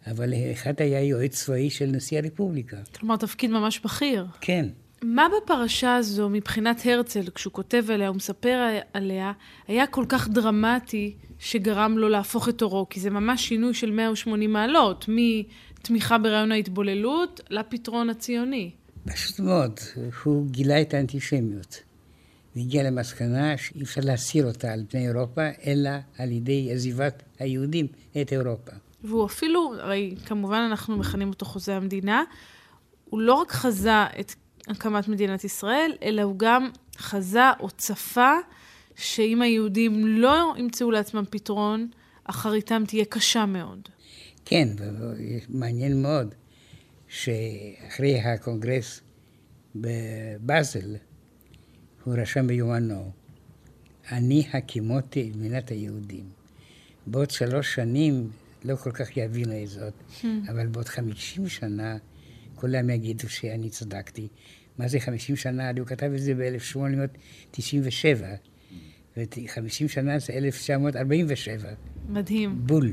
אבל 0.07 0.33
אחד 0.53 0.81
היה 0.81 1.03
יועץ 1.03 1.35
צבאי 1.35 1.69
של 1.69 1.85
נשיא 1.85 2.17
הרפובליקה. 2.17 2.77
כלומר, 2.95 3.17
תפקיד 3.17 3.51
ממש 3.51 3.79
בכיר. 3.79 4.25
כן. 4.41 4.65
מה 5.03 5.27
בפרשה 5.37 5.95
הזו, 5.95 6.29
מבחינת 6.29 6.81
הרצל, 6.85 7.29
כשהוא 7.35 7.53
כותב 7.53 7.85
עליה, 7.89 8.07
הוא 8.07 8.15
מספר 8.15 8.77
עליה, 8.93 9.31
היה 9.67 9.87
כל 9.87 10.05
כך 10.09 10.27
דרמטי 10.29 11.15
שגרם 11.39 11.97
לו 11.97 12.09
להפוך 12.09 12.49
את 12.49 12.61
עורו? 12.61 12.89
כי 12.89 12.99
זה 12.99 13.09
ממש 13.09 13.47
שינוי 13.47 13.73
של 13.73 13.91
180 13.91 14.53
מעלות, 14.53 15.05
מתמיכה 15.07 16.17
ברעיון 16.17 16.51
ההתבוללות 16.51 17.41
לפתרון 17.49 18.09
הציוני. 18.09 18.71
פשוט 19.05 19.39
מאוד, 19.39 19.79
הוא 20.23 20.47
גילה 20.47 20.81
את 20.81 20.93
האנטישמיות. 20.93 21.83
והגיע 22.55 22.83
למסקנה 22.83 23.57
שאי 23.57 23.83
אפשר 23.83 24.01
להסיר 24.03 24.47
אותה 24.47 24.73
על 24.73 24.83
פני 24.89 25.07
אירופה, 25.07 25.41
אלא 25.65 25.89
על 26.17 26.31
ידי 26.31 26.69
עזיבת 26.73 27.23
היהודים 27.39 27.87
את 28.21 28.31
אירופה. 28.31 28.71
והוא 29.03 29.25
אפילו, 29.25 29.73
הרי 29.79 30.15
כמובן 30.25 30.57
אנחנו 30.57 30.97
מכנים 30.97 31.29
אותו 31.29 31.45
חוזה 31.45 31.75
המדינה, 31.75 32.23
הוא 33.09 33.21
לא 33.21 33.33
רק 33.33 33.51
חזה 33.51 34.05
את 34.19 34.33
הקמת 34.67 35.07
מדינת 35.07 35.43
ישראל, 35.43 35.91
אלא 36.03 36.21
הוא 36.21 36.35
גם 36.37 36.69
חזה 36.97 37.51
או 37.59 37.69
צפה 37.69 38.33
שאם 38.99 39.41
היהודים 39.41 40.07
לא 40.07 40.53
ימצאו 40.57 40.91
לעצמם 40.91 41.23
פתרון, 41.29 41.89
אחריתם 42.23 42.83
תהיה 42.87 43.05
קשה 43.05 43.45
מאוד. 43.45 43.89
כן, 44.45 44.67
מעניין 45.49 46.01
מאוד 46.01 46.35
שאחרי 47.07 48.19
הקונגרס 48.19 49.01
בבאזל, 49.75 50.95
הוא 52.03 52.15
רשם 52.17 52.47
ביומנו, 52.47 53.11
אני 54.11 54.47
הקימותי 54.53 55.29
את 55.31 55.35
מדינת 55.35 55.69
היהודים. 55.69 56.29
בעוד 57.07 57.31
שלוש 57.31 57.75
שנים 57.75 58.29
לא 58.63 58.75
כל 58.75 58.91
כך 58.91 59.17
יבינו 59.17 59.63
את 59.63 59.67
זאת, 59.67 59.93
hmm. 60.21 60.25
אבל 60.49 60.67
בעוד 60.67 60.87
חמישים 60.87 61.47
שנה 61.47 61.97
כולם 62.55 62.89
יגידו 62.89 63.29
שאני 63.29 63.69
צדקתי. 63.69 64.27
מה 64.77 64.87
זה 64.87 64.99
חמישים 64.99 65.35
שנה? 65.35 65.71
הוא 65.77 65.87
כתב 65.87 66.11
את 66.15 66.21
זה 66.21 66.33
ב-1897, 66.35 68.23
ו-50 69.17 69.87
שנה 69.87 70.19
זה 70.19 70.33
1947. 70.33 71.69
מדהים. 72.09 72.67
בול. 72.67 72.91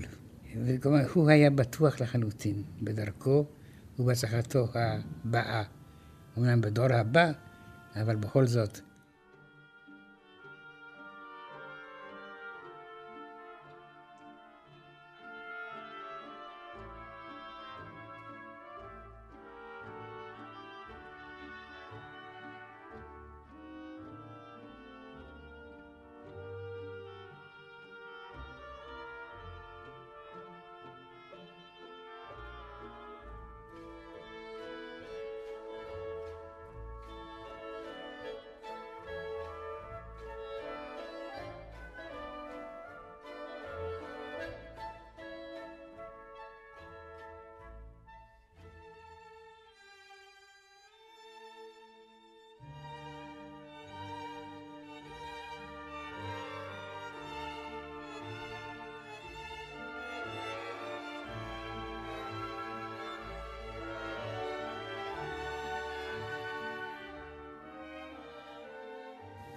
וכלומר, 0.65 1.07
הוא 1.15 1.31
היה 1.31 1.51
בטוח 1.51 2.01
לחלוטין 2.01 2.63
בדרכו 2.83 3.47
ובהצלחתו 3.99 4.69
הבאה. 4.75 5.63
אמנם 6.39 6.61
בדור 6.61 6.93
הבא, 6.93 7.33
אבל 7.97 8.17
בכל 8.17 8.47
זאת, 8.47 8.81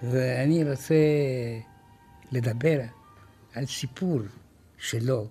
ואני 0.02 0.70
רוצה 0.70 0.94
לדבר 2.32 2.80
על 3.54 3.66
סיפור 3.66 4.20
שלו, 4.78 5.28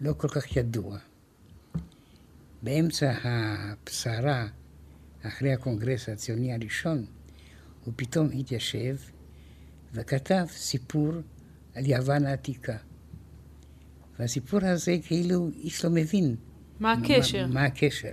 לא 0.00 0.12
כל 0.16 0.28
כך 0.28 0.56
ידוע. 0.56 0.98
באמצע 2.62 3.12
הפשרה, 3.24 4.46
אחרי 5.22 5.52
הקונגרס 5.52 6.08
הציוני 6.08 6.54
הראשון, 6.54 7.06
הוא 7.84 7.94
פתאום 7.96 8.28
התיישב 8.32 8.96
וכתב 9.92 10.46
סיפור 10.50 11.12
על 11.74 11.86
יוון 11.86 12.26
העתיקה. 12.26 12.76
והסיפור 14.18 14.60
הזה 14.62 14.96
כאילו 15.06 15.48
איש 15.48 15.84
לא 15.84 15.90
מבין. 15.90 16.36
מה 16.80 16.92
הקשר? 16.92 17.46
מה, 17.46 17.54
מה 17.54 17.64
הקשר. 17.64 18.12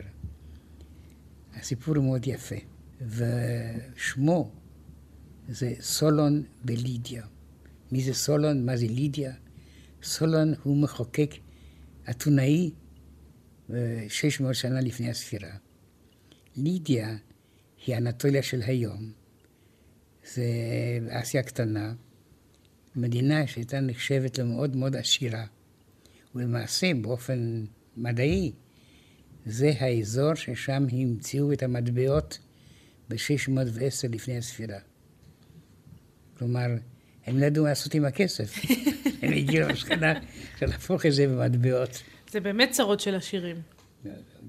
הסיפור 1.56 1.96
הוא 1.96 2.04
מאוד 2.04 2.28
יפה, 2.28 2.56
ושמו 3.02 4.52
זה 5.52 5.74
סולון 5.80 6.44
בלידיה. 6.66 7.24
מי 7.92 8.04
זה 8.04 8.14
סולון? 8.14 8.66
מה 8.66 8.78
זה 8.78 8.86
לידיה? 8.88 9.34
סולון 10.04 10.54
הוא 10.64 10.78
מחוקק 10.78 11.32
אתונאי 12.10 12.72
600 14.08 14.56
שנה 14.56 14.82
לפני 14.82 15.10
הספירה. 15.10 15.50
לידיה 16.56 17.18
היא 17.86 17.98
אנטוליה 17.98 18.44
של 18.44 18.62
היום. 18.62 19.12
זה 20.34 20.44
אסיה 21.10 21.42
הקטנה, 21.42 21.94
מדינה 22.96 23.48
שהייתה 23.48 23.80
נחשבת 23.80 24.38
למאוד 24.38 24.76
מאוד 24.76 24.96
עשירה. 24.96 25.46
ולמעשה, 26.36 26.92
באופן 27.02 27.66
מדעי, 27.98 28.52
זה 29.46 29.72
האזור 29.80 30.36
ששם 30.36 30.86
המציאו 30.92 31.54
את 31.54 31.64
המטבעות 31.64 32.40
ב-610 33.10 34.08
לפני 34.10 34.38
הספירה. 34.38 34.80
כלומר, 36.42 36.68
הם 37.26 37.38
לא 37.38 37.46
ידעו 37.46 37.64
מה 37.64 37.70
לעשות 37.70 37.94
עם 37.94 38.06
הכסף. 38.06 38.56
הם 39.22 39.34
הגיעו 39.34 39.68
למסקנה 39.68 40.14
של 40.60 40.66
להפוך 40.66 41.06
את 41.06 41.14
זה 41.14 41.28
במטבעות. 41.28 42.04
זה 42.32 42.40
באמת 42.40 42.72
צרות 42.72 43.00
של 43.00 43.16
עשירים. 43.16 43.62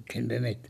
כן, 0.06 0.28
באמת, 0.28 0.68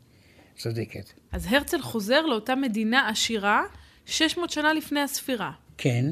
צודקת. 0.57 1.13
אז 1.33 1.47
הרצל 1.51 1.83
חוזר 1.83 2.27
לאותה 2.27 2.55
מדינה 2.55 3.09
עשירה 3.09 3.63
600 4.07 4.51
שנה 4.51 4.73
לפני 4.73 5.01
הספירה. 5.01 5.53
כן, 5.79 6.05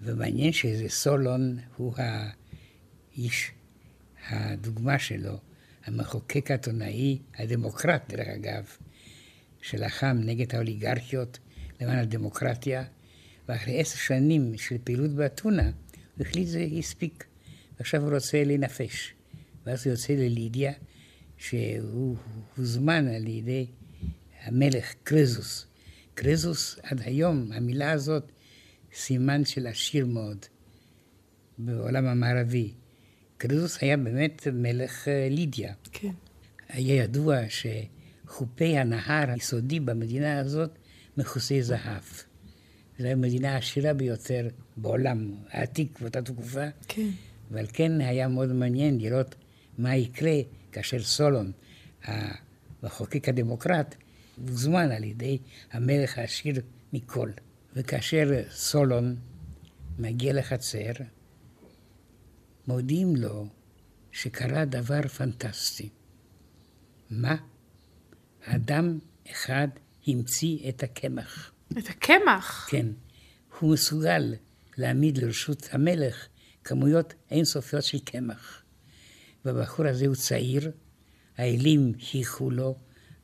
ומעניין 0.00 0.52
שזה 0.52 0.88
סולון 0.88 1.58
הוא 1.76 1.94
האיש, 1.96 3.50
הדוגמה 4.28 4.98
שלו, 4.98 5.38
המחוקק 5.84 6.50
העיתונאי, 6.50 7.18
הדמוקרט, 7.38 8.02
דרך 8.08 8.28
אגב, 8.28 8.64
שלחם 9.62 10.16
נגד 10.20 10.54
האוליגרכיות 10.54 11.38
למען 11.80 11.98
הדמוקרטיה, 11.98 12.84
ואחרי 13.48 13.80
עשר 13.80 13.96
שנים 13.96 14.58
של 14.58 14.76
פעילות 14.84 15.10
באתונה, 15.10 15.70
הוא 16.16 16.26
החליט 16.26 16.48
שזה 16.48 16.66
הספיק. 16.78 17.24
ועכשיו 17.78 18.02
הוא 18.02 18.14
רוצה 18.14 18.44
לנפש. 18.44 19.14
ואז 19.66 19.86
הוא 19.86 19.90
יוצא 19.90 20.12
ללידיה, 20.12 20.72
שהוא 21.36 22.16
הוזמן 22.56 23.08
על 23.08 23.28
ידי 23.28 23.66
המלך 24.42 24.94
קרזוס. 25.04 25.66
קרזוס, 26.14 26.78
עד 26.82 27.00
היום, 27.04 27.52
המילה 27.52 27.90
הזאת, 27.90 28.32
סימן 28.94 29.44
של 29.44 29.66
עשיר 29.66 30.06
מאוד 30.06 30.46
בעולם 31.58 32.06
המערבי. 32.06 32.72
קרזוס 33.36 33.78
היה 33.80 33.96
באמת 33.96 34.46
מלך 34.52 35.08
אה, 35.08 35.28
לידיה. 35.30 35.74
כן. 35.92 36.12
היה 36.68 36.94
ידוע 36.94 37.36
שחופי 37.48 38.78
הנהר 38.78 39.30
היסודי 39.30 39.80
במדינה 39.80 40.38
הזאת 40.38 40.78
מכוסי 41.16 41.62
זהב. 41.62 42.02
זו 42.98 43.06
המדינה 43.06 43.54
העשירה 43.54 43.94
ביותר 43.94 44.48
בעולם 44.76 45.34
העתיק 45.50 46.00
באותה 46.00 46.22
תקופה. 46.22 46.64
כן. 46.88 47.10
ועל 47.50 47.66
כן 47.72 48.00
היה 48.00 48.28
מאוד 48.28 48.52
מעניין 48.52 48.98
לראות 49.00 49.34
מה 49.78 49.96
יקרה 49.96 50.32
כאשר 50.72 51.02
סולון, 51.02 51.52
המחוקק 52.04 53.28
הדמוקרט, 53.28 53.94
הוזמן 54.36 54.90
על 54.90 55.04
ידי 55.04 55.38
המלך 55.72 56.18
העשיר 56.18 56.54
מכל. 56.92 57.30
וכאשר 57.76 58.42
סולון 58.50 59.16
מגיע 59.98 60.32
לחצר, 60.32 60.92
מודיעים 62.66 63.16
לו 63.16 63.46
שקרה 64.12 64.64
דבר 64.64 65.08
פנטסטי. 65.08 65.88
מה? 67.10 67.36
אדם 68.44 68.98
אחד 69.30 69.68
המציא 70.06 70.68
את 70.68 70.82
הקמח. 70.82 71.52
את 71.78 71.88
הקמח? 71.88 72.68
כן. 72.70 72.86
הוא 73.58 73.72
מסוגל 73.72 74.34
להעמיד 74.76 75.18
לרשות 75.18 75.68
המלך 75.72 76.26
כמויות 76.64 77.14
אינסופיות 77.30 77.84
של 77.84 77.98
קמח. 77.98 78.62
והבחור 79.44 79.86
הזה 79.86 80.06
הוא 80.06 80.14
צעיר, 80.14 80.70
האלים 81.36 81.92
חייכו 82.00 82.50
לו 82.50 82.76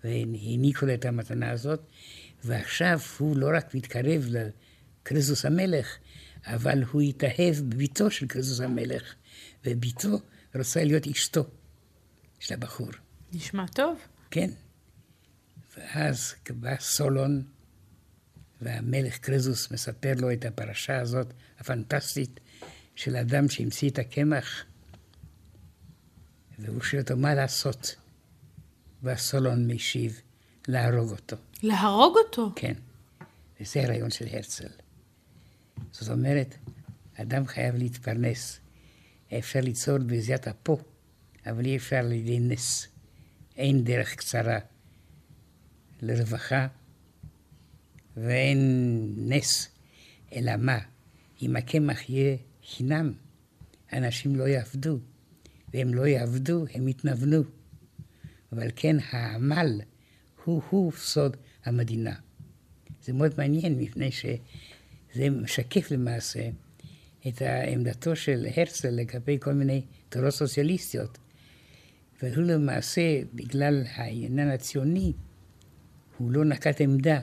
והעניקו 0.05 0.87
לו 0.87 0.95
את 0.95 1.05
המתנה 1.05 1.51
הזאת, 1.51 1.81
ועכשיו 2.45 2.99
הוא 3.19 3.37
לא 3.37 3.51
רק 3.57 3.75
מתקרב 3.75 4.29
לקרזוס 4.31 5.45
המלך, 5.45 5.97
אבל 6.47 6.83
הוא 6.83 7.03
התאהב 7.03 7.57
בביתו 7.57 8.11
של 8.11 8.27
קרזוס 8.27 8.61
המלך, 8.61 9.15
וביתו 9.65 10.21
רוצה 10.55 10.85
להיות 10.85 11.07
אשתו 11.07 11.45
של 12.39 12.55
הבחור. 12.55 12.91
נשמע 13.33 13.67
טוב. 13.67 13.99
כן. 14.31 14.51
ואז 15.77 16.35
בא 16.51 16.77
סולון, 16.81 17.43
והמלך 18.61 19.19
קרזוס 19.19 19.71
מספר 19.71 20.13
לו 20.19 20.33
את 20.33 20.45
הפרשה 20.45 21.01
הזאת, 21.01 21.33
הפנטסטית, 21.59 22.41
של 22.97 23.17
אדם 23.17 23.49
שהמציא 23.49 23.91
את 23.91 23.99
הקמח, 23.99 24.65
והוא 26.59 26.83
שואל 26.83 27.03
אותו 27.03 27.17
מה 27.17 27.35
לעשות. 27.35 27.97
והסולון 29.05 29.73
משיב, 29.73 30.21
להרוג 30.69 31.11
אותו. 31.11 31.37
להרוג 31.63 32.17
אותו? 32.17 32.53
כן. 32.57 32.75
וזה 33.61 33.83
הרעיון 33.83 34.11
של 34.11 34.27
הרצל. 34.33 34.69
זאת 35.93 36.11
אומרת, 36.11 36.55
אדם 37.15 37.47
חייב 37.47 37.75
להתפרנס. 37.75 38.61
אפשר 39.39 39.61
ליצור 39.61 39.99
בזיעת 39.99 40.49
אפו, 40.49 40.79
אבל 41.47 41.65
אי 41.65 41.77
אפשר 41.77 41.97
על 41.97 42.13
ידי 42.13 42.39
נס. 42.41 42.89
אין 43.57 43.85
דרך 43.85 44.15
קצרה 44.15 44.59
לרווחה 46.03 46.67
ואין 48.17 49.13
נס. 49.17 49.69
אלא 50.33 50.53
מה? 50.57 50.79
אם 51.43 51.57
הקמח 51.57 52.11
יהיה 52.11 52.37
חינם, 52.67 53.13
אנשים 53.93 54.37
לא 54.37 54.45
יעבדו, 54.49 54.99
והם 55.75 55.95
לא 55.95 56.07
יעבדו, 56.07 56.65
הם 56.75 56.89
יתנוונו. 56.89 57.43
אבל 58.53 58.71
כן, 58.77 58.97
העמל 59.11 59.81
הוא-הוא 60.45 60.93
סוד 60.93 61.37
המדינה. 61.65 62.15
זה 63.05 63.13
מאוד 63.13 63.35
מעניין, 63.39 63.79
מפני 63.79 64.11
שזה 64.13 65.31
משקף 65.31 65.91
למעשה 65.91 66.49
את 67.29 67.43
עמדתו 67.73 68.17
של 68.17 68.47
הרצל 68.57 68.91
לגבי 68.91 69.39
כל 69.41 69.53
מיני 69.53 69.83
תורות 70.09 70.31
סוציאליסטיות. 70.31 71.19
והוא 72.23 72.45
למעשה, 72.45 73.21
בגלל 73.35 73.83
העניין 73.95 74.51
הציוני, 74.51 75.13
הוא 76.19 76.31
לא 76.31 76.45
נקט 76.45 76.81
עמדה 76.81 77.21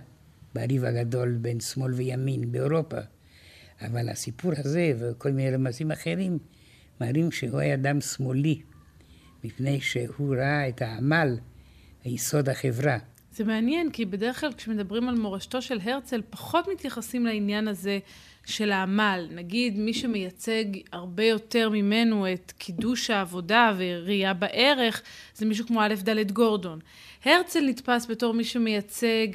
בריב 0.55 0.85
הגדול 0.85 1.37
בין 1.41 1.59
שמאל 1.59 1.93
וימין 1.93 2.51
באירופה. 2.51 2.97
אבל 3.81 4.09
הסיפור 4.09 4.51
הזה 4.57 4.93
וכל 4.99 5.31
מיני 5.31 5.51
רמזים 5.51 5.91
אחרים 5.91 6.39
מראים 7.01 7.31
שהוא 7.31 7.59
היה 7.59 7.73
אדם 7.73 8.01
שמאלי, 8.01 8.61
מפני 9.43 9.81
שהוא 9.81 10.35
ראה 10.35 10.69
את 10.69 10.81
העמל, 10.81 11.37
היסוד 12.03 12.49
החברה. 12.49 12.97
זה 13.31 13.43
מעניין, 13.43 13.91
כי 13.91 14.05
בדרך 14.05 14.39
כלל 14.39 14.53
כשמדברים 14.53 15.09
על 15.09 15.15
מורשתו 15.15 15.61
של 15.61 15.79
הרצל, 15.83 16.21
פחות 16.29 16.67
מתייחסים 16.67 17.25
לעניין 17.25 17.67
הזה 17.67 17.99
של 18.45 18.71
העמל. 18.71 19.27
נגיד, 19.31 19.77
מי 19.77 19.93
שמייצג 19.93 20.65
הרבה 20.91 21.23
יותר 21.23 21.69
ממנו 21.69 22.33
את 22.33 22.53
קידוש 22.57 23.09
העבודה 23.09 23.73
וראייה 23.77 24.33
בערך, 24.33 25.01
זה 25.35 25.45
מישהו 25.45 25.67
כמו 25.67 25.81
א' 25.81 25.93
ד' 26.03 26.31
גורדון. 26.31 26.79
הרצל 27.25 27.61
נתפס 27.69 28.07
בתור 28.09 28.33
מי 28.33 28.43
שמייצג 28.43 29.27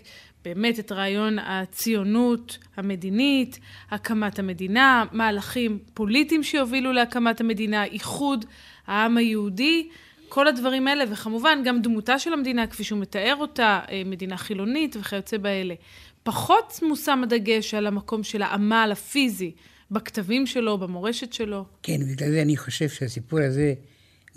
באמת 0.46 0.78
את 0.78 0.92
רעיון 0.92 1.38
הציונות 1.38 2.58
המדינית, 2.76 3.58
הקמת 3.90 4.38
המדינה, 4.38 5.04
מהלכים 5.12 5.78
פוליטיים 5.94 6.42
שיובילו 6.42 6.92
להקמת 6.92 7.40
המדינה, 7.40 7.84
איחוד 7.84 8.44
העם 8.86 9.16
היהודי, 9.16 9.88
כל 10.28 10.48
הדברים 10.48 10.88
האלה, 10.88 11.04
וכמובן 11.10 11.58
גם 11.64 11.82
דמותה 11.82 12.18
של 12.18 12.32
המדינה, 12.32 12.66
כפי 12.66 12.84
שהוא 12.84 12.98
מתאר 12.98 13.36
אותה, 13.40 13.80
אה, 13.90 14.02
מדינה 14.04 14.36
חילונית 14.36 14.96
וכיוצא 15.00 15.36
באלה. 15.38 15.74
פחות 16.22 16.80
מושם 16.82 17.20
הדגש 17.22 17.74
על 17.74 17.86
המקום 17.86 18.22
של 18.22 18.42
העמל 18.42 18.88
הפיזי 18.92 19.52
בכתבים 19.90 20.46
שלו, 20.46 20.78
במורשת 20.78 21.32
שלו. 21.32 21.64
כן, 21.82 21.98
בגלל 22.12 22.30
זה 22.30 22.42
אני 22.42 22.56
חושב 22.56 22.88
שהסיפור 22.88 23.40
הזה 23.40 23.74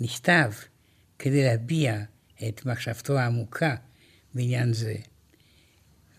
נכתב 0.00 0.50
כדי 1.18 1.44
להביע 1.44 1.98
את 2.48 2.66
מחשבתו 2.66 3.18
העמוקה 3.18 3.74
בעניין 4.34 4.72
זה. 4.72 4.94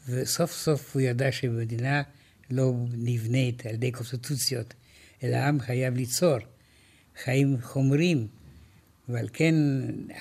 וסוף 0.09 0.51
סוף 0.51 0.93
הוא 0.93 1.01
ידע 1.01 1.31
שבמדינה 1.31 2.01
לא 2.49 2.73
נבנית 2.93 3.65
על 3.65 3.73
ידי 3.73 3.91
קונסטיטוציות, 3.91 4.73
אלא 5.23 5.35
העם 5.35 5.59
חייב 5.59 5.95
ליצור 5.95 6.37
חיים 7.23 7.57
חומרים. 7.61 8.27
ועל 9.09 9.27
כן 9.33 9.55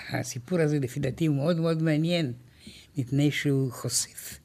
הסיפור 0.08 0.60
הזה 0.60 0.78
לפי 0.78 1.00
דעתי 1.00 1.26
הוא 1.26 1.36
מאוד 1.36 1.60
מאוד 1.60 1.82
מעניין, 1.82 2.32
מפני 2.96 3.30
שהוא 3.30 3.72
חושף 3.72 4.38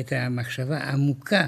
את 0.00 0.12
המחשבה 0.12 0.78
העמוקה 0.78 1.46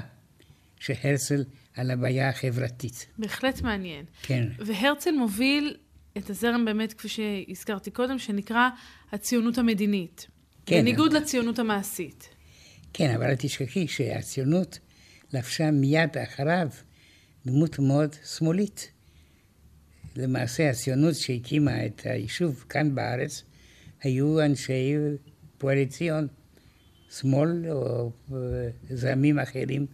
של 0.79 0.93
הרצל 1.03 1.43
על 1.75 1.91
הבעיה 1.91 2.29
החברתית. 2.29 3.07
בהחלט 3.17 3.61
מעניין. 3.61 4.05
כן. 4.21 4.47
והרצל 4.59 5.11
מוביל 5.11 5.77
את 6.17 6.29
הזרם 6.29 6.65
באמת, 6.65 6.93
כפי 6.93 7.07
שהזכרתי 7.09 7.91
קודם, 7.91 8.19
שנקרא 8.19 8.69
הציונות 9.11 9.57
המדינית. 9.57 10.27
כן. 10.65 10.81
בניגוד 10.81 11.13
לציונות 11.13 11.59
המעשית. 11.59 12.29
כן, 12.93 13.13
אבל 13.15 13.25
אל 13.25 13.35
תשכחי 13.35 13.87
שהציונות 13.87 14.79
לבשה 15.33 15.71
מיד 15.71 16.17
אחריו 16.17 16.67
דמות 17.45 17.79
מאוד 17.79 18.15
שמאלית. 18.25 18.91
למעשה 20.15 20.69
הציונות 20.69 21.15
שהקימה 21.15 21.85
את 21.85 22.01
היישוב 22.05 22.65
כאן 22.69 22.95
בארץ 22.95 23.43
היו 24.01 24.41
אנשי 24.45 24.95
פועלי 25.57 25.85
ציון, 25.85 26.27
שמאל 27.11 27.71
או 27.71 28.11
זרמים 28.89 29.39
אחרים, 29.39 29.85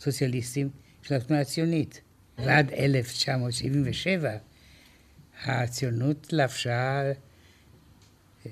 סוציאליסטים 0.00 0.70
של 1.02 1.14
התנועה 1.14 1.42
הציונית. 1.42 2.00
ועד 2.38 2.72
1977 2.72 4.36
הציונות 5.44 6.32
לבשה, 6.32 7.12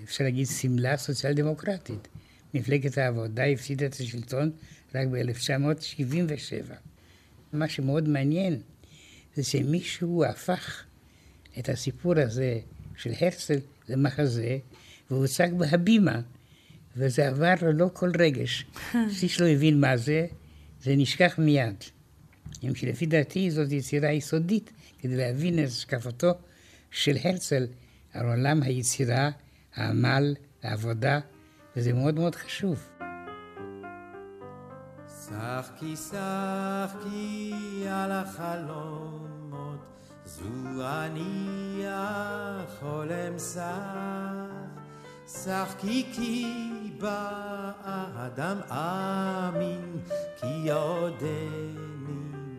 אפשר 0.04 0.24
להגיד, 0.24 0.46
שמלה 0.46 0.96
סוציאל 0.96 1.32
דמוקרטית. 1.32 2.08
מפלגת 2.54 2.98
העבודה 2.98 3.44
הפסידה 3.44 3.86
את 3.86 3.94
השלטון 3.94 4.50
רק 4.94 5.08
ב-1977. 5.08 6.72
מה 7.52 7.68
שמאוד 7.68 8.08
מעניין 8.08 8.60
זה 9.34 9.44
שמישהו 9.44 10.24
הפך 10.24 10.84
את 11.58 11.68
הסיפור 11.68 12.12
הזה 12.16 12.58
של 12.96 13.12
הרצל 13.20 13.58
למחזה, 13.88 14.58
והוצג 15.10 15.48
בהבימה, 15.56 16.20
וזה 16.96 17.28
עבר 17.28 17.54
ללא 17.62 17.90
כל 17.92 18.10
רגש. 18.18 18.64
איש 19.22 19.40
לא 19.40 19.46
הבין 19.46 19.80
מה 19.80 19.96
זה, 19.96 20.26
זה 20.82 20.96
נשכח 20.96 21.34
מיד. 21.38 21.74
אם 22.64 22.74
שלפי 22.74 23.06
דעתי 23.06 23.50
זאת 23.50 23.72
יצירה 23.72 24.12
יסודית 24.12 24.70
כדי 24.98 25.16
להבין 25.16 25.58
את 25.58 25.68
השקפתו 25.68 26.32
של 26.90 27.16
הרצל 27.24 27.66
על 28.12 28.26
עולם 28.26 28.62
היצירה, 28.62 29.30
העמל, 29.74 30.34
העבודה, 30.62 31.20
וזה 31.76 31.92
מאוד 31.92 32.14
מאוד 32.14 32.34
חשוב. 32.34 32.90
שחקי 35.08 35.96
שחקי 35.96 37.52
על 37.90 38.12
החלומות, 38.12 39.78
זו 40.24 40.42
אני 40.82 41.82
החולם 41.86 43.38
שח. 43.38 44.44
שחקי 45.26 46.06
כי 46.12 46.46
באדם 47.00 48.56
אמין, 48.70 49.98
כי 50.40 50.70
עודני 50.70 51.74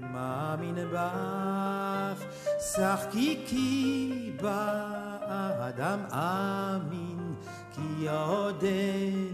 מאמין 0.02 0.76
בך. 0.94 2.24
שחקי 2.60 3.44
כי 3.48 4.32
באדם 4.42 6.00
אמין, 6.12 7.15
כי 7.76 8.08
עודני 8.10 9.34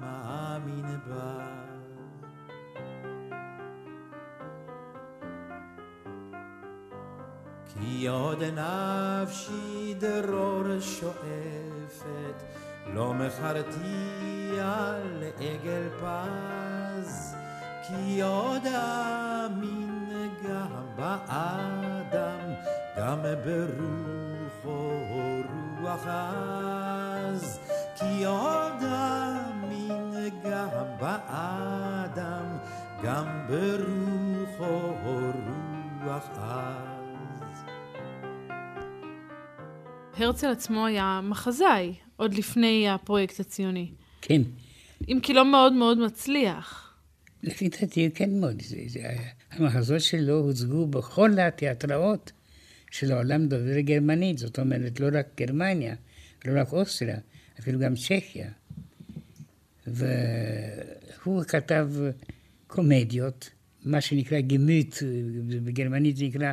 מאמין 0.00 0.98
בך. 1.08 1.56
כי 7.74 8.08
עוד 8.08 8.42
נפשי 8.42 9.94
דרור 9.98 10.80
שואפת, 10.80 12.42
לא 12.94 13.14
מכרתי 13.14 14.60
על 14.60 15.22
עגל 15.38 15.88
פז, 16.00 17.34
כי 17.88 18.22
עוד 18.22 18.62
אמין 18.66 20.28
גם 20.44 20.86
באדם, 20.96 22.52
גם 22.98 23.18
ברוחו 23.44 24.90
רוח 25.82 26.06
עז, 26.06 27.65
כי 27.98 28.24
עוד 28.24 28.82
אמין 28.82 30.30
גם 30.44 30.68
באדם, 31.00 32.58
גם 33.04 33.46
ברוחו 33.48 34.94
רוח 36.04 36.28
עז. 36.36 37.64
הרצל 40.16 40.50
עצמו 40.50 40.86
היה 40.86 41.20
מחזאי, 41.22 41.94
עוד 42.16 42.34
לפני 42.34 42.88
הפרויקט 42.90 43.40
הציוני. 43.40 43.90
כן. 44.22 44.42
אם 45.08 45.18
כי 45.22 45.34
לא 45.34 45.50
מאוד 45.50 45.72
מאוד 45.72 45.98
מצליח. 45.98 46.94
לפי 47.42 47.68
דעתי, 47.68 48.10
כן 48.14 48.40
מאוד. 48.40 48.62
זה, 48.62 48.76
זה, 48.86 49.00
המחזות 49.50 50.00
שלו 50.00 50.38
הוצגו 50.38 50.86
בכל 50.86 51.30
התיאטראות 51.38 52.32
של 52.90 53.12
העולם 53.12 53.46
דובר 53.46 53.80
גרמנית, 53.80 54.38
זאת 54.38 54.58
אומרת, 54.58 55.00
לא 55.00 55.18
רק 55.18 55.26
גרמניה, 55.36 55.94
לא 56.44 56.60
רק 56.60 56.72
אוסטריה, 56.72 57.18
אפילו 57.60 57.78
גם 57.78 57.94
צ'כיה. 57.94 58.50
והוא 59.86 61.44
כתב 61.44 61.90
קומדיות, 62.66 63.50
מה 63.84 64.00
שנקרא 64.00 64.40
גמיט, 64.40 64.96
בגרמנית 65.64 66.16
זה 66.16 66.24
נקרא 66.24 66.52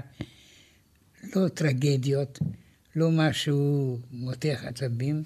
לא 1.35 1.47
טרגדיות, 1.47 2.39
לא 2.95 3.11
משהו 3.11 3.99
מותח 4.11 4.63
עצבים, 4.67 5.23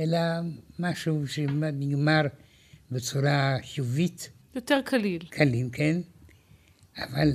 אלא 0.00 0.18
משהו 0.78 1.28
שנגמר 1.28 2.22
בצורה 2.90 3.56
חיובית. 3.62 4.30
יותר 4.54 4.80
קליל. 4.84 5.22
קלים, 5.30 5.70
כן. 5.70 6.00
אבל 6.98 7.32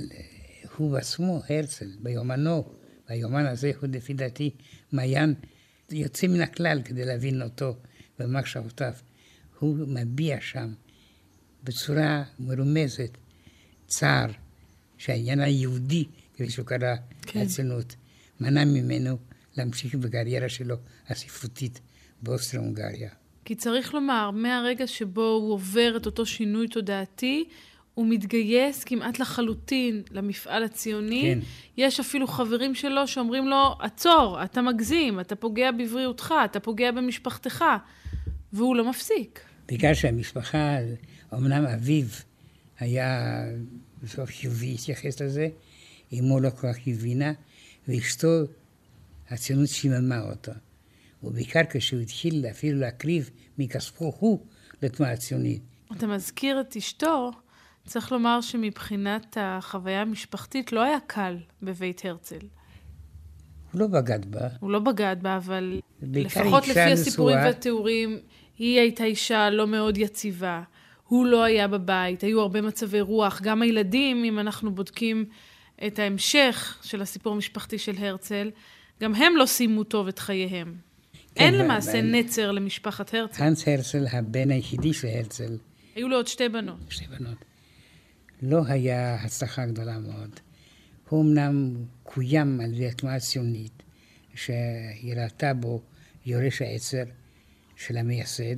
הוא 0.77 0.97
עצמו, 0.97 1.41
הרצל, 1.49 1.89
ביומנו, 2.03 2.73
ביומן 3.09 3.45
הזה 3.45 3.71
הוא 3.81 3.89
לפי 3.93 4.13
דעתי 4.13 4.49
מעיין 4.91 5.33
יוצא 5.91 6.27
מן 6.27 6.41
הכלל 6.41 6.81
כדי 6.85 7.05
להבין 7.05 7.41
אותו 7.41 7.75
במחשבותיו. 8.19 8.93
הוא 9.59 9.77
מביע 9.87 10.37
שם 10.41 10.73
בצורה 11.63 12.23
מרומזת 12.39 13.17
צער 13.87 14.31
שהעניין 14.97 15.39
היהודי, 15.39 16.05
כפי 16.33 16.49
שהוא 16.49 16.65
קרא 16.65 16.95
כן. 17.21 17.41
לציונות, 17.41 17.95
מנע 18.39 18.65
ממנו 18.65 19.17
להמשיך 19.57 19.95
בקריירה 19.95 20.49
שלו 20.49 20.75
הספרותית 21.07 21.79
באוסטריה-הונגריה. 22.21 23.09
כי 23.45 23.55
צריך 23.55 23.93
לומר, 23.93 24.31
מהרגע 24.31 24.87
שבו 24.87 25.27
הוא 25.27 25.53
עובר 25.53 25.97
את 25.97 26.05
אותו 26.05 26.25
שינוי 26.25 26.67
תודעתי, 26.67 27.45
הוא 27.97 28.07
מתגייס 28.09 28.83
כמעט 28.83 29.19
לחלוטין 29.19 30.03
למפעל 30.11 30.63
הציוני. 30.63 31.21
כן. 31.21 31.39
יש 31.77 31.99
אפילו 31.99 32.27
חברים 32.27 32.75
שלו 32.75 33.07
שאומרים 33.07 33.47
לו, 33.47 33.75
עצור, 33.79 34.43
אתה 34.43 34.61
מגזים, 34.61 35.19
אתה 35.19 35.35
פוגע 35.35 35.71
בבריאותך, 35.71 36.33
אתה 36.45 36.59
פוגע 36.59 36.91
במשפחתך, 36.91 37.65
והוא 38.53 38.75
לא 38.75 38.89
מפסיק. 38.89 39.39
בגלל 39.67 39.93
שהמשפחה, 39.93 40.77
אמנם 41.33 41.65
אביו 41.65 42.05
היה 42.79 43.41
בסוף 44.03 44.29
חיובי 44.29 44.73
התייחס 44.73 45.21
לזה, 45.21 45.47
אמו 46.19 46.39
לא 46.39 46.49
כל 46.49 46.73
כך 46.73 46.77
הבינה, 46.87 47.31
ואשתו 47.87 48.27
הציונות 49.29 49.69
שיממה 49.69 50.21
אותו. 50.21 50.51
ובעיקר 51.23 51.61
כשהוא 51.69 52.01
התחיל 52.01 52.45
אפילו 52.51 52.79
להקריב 52.79 53.29
מכספו 53.57 54.13
הוא 54.19 54.45
לתנועה 54.81 55.11
הציונית. 55.11 55.61
אתה 55.97 56.07
מזכיר 56.07 56.61
את 56.61 56.75
אשתו, 56.77 57.31
צריך 57.87 58.11
לומר 58.11 58.41
שמבחינת 58.41 59.37
החוויה 59.39 60.01
המשפחתית 60.01 60.71
לא 60.71 60.83
היה 60.83 60.97
קל 61.07 61.37
בבית 61.61 62.05
הרצל. 62.05 62.39
הוא 63.71 63.81
לא 63.81 63.87
בגד 63.87 64.25
בה. 64.31 64.47
הוא 64.59 64.71
לא 64.71 64.79
בגד 64.79 65.15
בה, 65.21 65.37
אבל 65.37 65.79
לפחות 66.01 66.67
לפי 66.67 66.79
הסיפורים 66.79 67.37
והתיאורים, 67.37 68.19
היא 68.57 68.79
הייתה 68.79 69.03
אישה 69.03 69.49
לא 69.49 69.67
מאוד 69.67 69.97
יציבה. 69.97 70.61
הוא 71.07 71.25
לא 71.25 71.43
היה 71.43 71.67
בבית, 71.67 72.21
היו 72.23 72.41
הרבה 72.41 72.61
מצבי 72.61 73.01
רוח. 73.01 73.41
גם 73.41 73.61
הילדים, 73.61 74.23
אם 74.23 74.39
אנחנו 74.39 74.75
בודקים 74.75 75.25
את 75.87 75.99
ההמשך 75.99 76.77
של 76.83 77.01
הסיפור 77.01 77.33
המשפחתי 77.33 77.77
של 77.77 77.93
הרצל, 77.97 78.51
גם 79.01 79.15
הם 79.15 79.35
לא 79.35 79.45
סיימו 79.45 79.83
טוב 79.83 80.07
את 80.07 80.19
חייהם. 80.19 80.75
כן, 81.35 81.43
אין 81.43 81.53
למעשה 81.57 82.01
נצר 82.01 82.51
למשפחת 82.51 83.13
הרצל. 83.13 83.43
הנס 83.43 83.67
הרצל, 83.67 84.05
הבן 84.11 84.51
היחידי 84.51 84.93
של 84.93 85.07
הרצל. 85.07 85.57
היו 85.95 86.07
לו 86.07 86.15
עוד 86.15 86.27
שתי 86.27 86.49
בנות. 86.49 86.77
שתי 86.89 87.05
בנות. 87.07 87.37
לא 88.41 88.63
היה 88.67 89.15
הצלחה 89.15 89.65
גדולה 89.65 89.99
מאוד. 89.99 90.39
הוא 91.09 91.23
אמנם 91.23 91.85
קוים 92.03 92.59
על 92.59 92.73
ידי 92.73 92.87
התנועה 92.87 93.15
הציונית, 93.15 93.83
שהיא 94.35 95.15
בו 95.59 95.81
יורש 96.25 96.61
העצר 96.61 97.03
של 97.75 97.97
המייסד, 97.97 98.55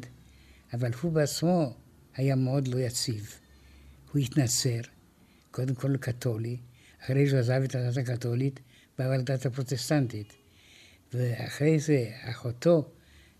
אבל 0.73 0.91
הוא 1.01 1.11
בעצמו 1.11 1.73
היה 2.15 2.35
מאוד 2.35 2.67
לא 2.67 2.79
יציב. 2.79 3.39
הוא 4.11 4.21
התנצר, 4.21 4.79
קודם 5.51 5.75
כל 5.75 5.97
קתולי, 5.97 6.57
אחרי 7.05 7.27
שהוא 7.27 7.39
עזב 7.39 7.61
את 7.63 7.75
הדת 7.75 7.97
הקתולית, 7.97 8.59
בא 8.97 9.15
לדת 9.15 9.45
הפרוטסטנטית. 9.45 10.33
ואחרי 11.13 11.79
זה 11.79 12.11
אחותו 12.21 12.89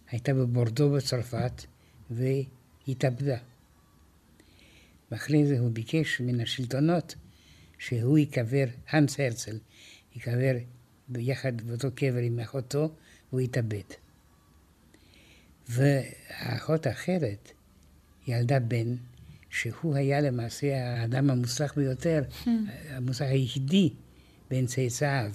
הייתה 0.10 0.34
בבורדו 0.34 0.92
בצרפת 0.92 1.64
והתאבדה. 2.12 3.38
ואחרי 5.12 5.46
זה 5.48 5.60
הוא 5.60 5.72
ביקש 5.72 6.22
מן 6.22 6.40
השלטונות 6.40 7.16
שהוא 7.80 8.18
ייקבר, 8.18 8.66
הנס 8.90 9.20
הרצל, 9.20 9.58
ייקבר 10.16 10.54
ביחד 11.08 11.62
באותו 11.62 11.88
קבר 11.96 12.20
עם 12.20 12.40
אחותו, 12.40 12.96
והוא 13.30 13.42
התאבד. 13.42 13.90
והאחות 15.70 16.86
האחרת 16.86 17.52
ילדה 18.28 18.60
בן, 18.60 18.96
שהוא 19.50 19.96
היה 19.96 20.22
למעשה 20.22 20.68
האדם 20.86 21.30
המוצלח 21.30 21.74
ביותר, 21.76 22.24
hmm. 22.44 22.50
המוצלח 22.90 23.28
היחידי 23.28 23.90
בין 24.50 24.66
צאצאיו. 24.66 25.32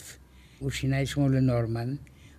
הוא 0.58 0.70
שינה 0.70 1.02
את 1.02 1.06
שמו 1.06 1.28
לנורמן, 1.28 1.88
הוא 1.88 1.96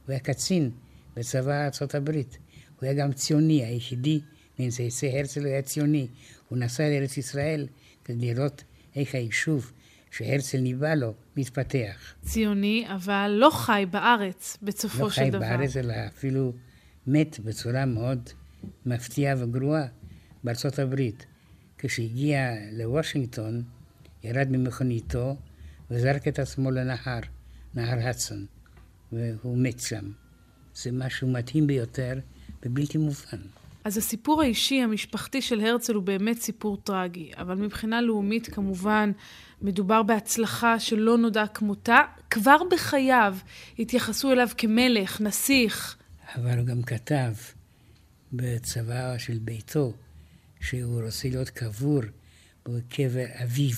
היה 0.07 0.19
קצין 0.19 0.71
בצבא 1.15 1.65
ארצות 1.65 1.95
הברית. 1.95 2.37
הוא 2.79 2.89
היה 2.89 2.93
גם 2.93 3.13
ציוני, 3.13 3.65
היחידי 3.65 4.19
בין 4.59 4.69
צאצאי 4.69 5.19
הרצל 5.19 5.39
הוא 5.39 5.47
היה 5.47 5.61
ציוני. 5.61 6.07
הוא 6.55 6.63
נסע 6.63 6.89
לארץ 6.89 7.17
ישראל 7.17 7.67
כדי 8.03 8.33
לראות 8.33 8.63
איך 8.95 9.15
היישוב 9.15 9.71
שהרצל 10.11 10.57
ניבא 10.57 10.93
לו 10.93 11.13
מתפתח. 11.37 12.13
ציוני, 12.21 12.85
אבל 12.95 13.31
לא 13.39 13.49
חי 13.53 13.85
בארץ 13.91 14.57
בסופו 14.61 15.03
לא 15.03 15.09
של 15.09 15.29
דבר. 15.29 15.39
לא 15.39 15.45
חי 15.45 15.57
בארץ, 15.57 15.77
אלא 15.77 15.93
אפילו 16.07 16.53
מת 17.07 17.39
בצורה 17.39 17.85
מאוד 17.85 18.29
מפתיעה 18.85 19.35
וגרועה 19.37 19.85
בארצות 20.43 20.79
הברית. 20.79 21.25
כשהגיע 21.77 22.53
לוושינגטון, 22.71 23.63
ירד 24.23 24.47
ממכוניתו 24.51 25.35
וזרק 25.91 26.27
את 26.27 26.39
עצמו 26.39 26.71
לנהר, 26.71 27.19
נהר 27.73 28.07
הדסון, 28.07 28.45
והוא 29.11 29.57
מת 29.57 29.79
שם. 29.79 30.11
זה 30.75 30.91
משהו 30.91 31.27
מדהים 31.27 31.67
ביותר 31.67 32.19
ובלתי 32.65 32.97
מובן. 32.97 33.41
אז 33.85 33.97
הסיפור 33.97 34.41
האישי, 34.41 34.81
המשפחתי 34.81 35.41
של 35.41 35.59
הרצל 35.59 35.93
הוא 35.93 36.03
באמת 36.03 36.41
סיפור 36.41 36.77
טרגי, 36.77 37.31
אבל 37.37 37.55
מבחינה 37.55 38.01
לאומית 38.01 38.47
כמובן 38.47 39.11
מדובר 39.61 40.03
בהצלחה 40.03 40.79
שלא 40.79 41.17
נודע 41.17 41.47
כמותה. 41.47 41.99
כבר 42.29 42.57
בחייו 42.71 43.37
התייחסו 43.79 44.31
אליו 44.31 44.47
כמלך, 44.57 45.21
נסיך. 45.21 45.97
אבל 46.35 46.57
הוא 46.57 46.65
גם 46.65 46.83
כתב 46.83 47.33
בצבא 48.33 49.17
של 49.17 49.37
ביתו 49.37 49.93
שהוא 50.61 51.01
רוצה 51.01 51.29
להיות 51.29 51.49
קבור 51.49 52.01
בקבר 52.65 53.25
אביו, 53.43 53.77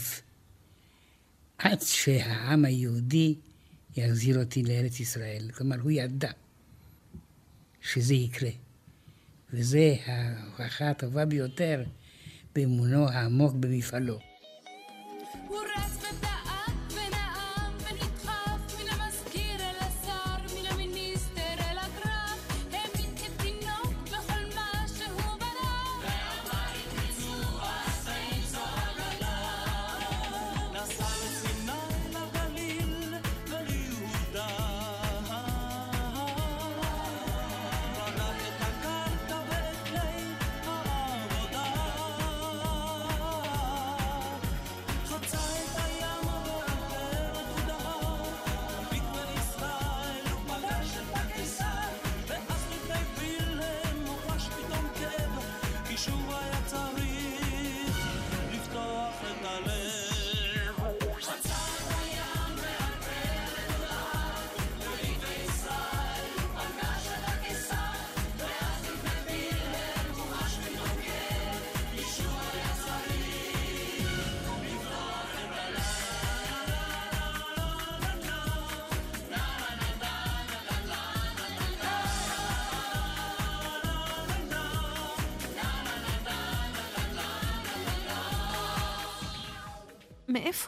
עד 1.58 1.82
שהעם 1.82 2.66
היהודי 2.66 3.36
יחזיר 3.98 4.40
אותי 4.40 4.64
לארץ 4.64 5.00
ישראל. 5.00 5.50
כלומר, 5.54 5.76
הוא 5.82 5.92
ידע 5.92 6.32
שזה 7.82 8.14
יקרה. 8.14 8.50
וזו 9.54 9.78
ההוכחה 10.06 10.90
הטובה 10.90 11.26
ביותר 11.26 11.84
באמונו 12.56 13.10
העמוק 13.10 13.54
במפעלו. 13.54 14.20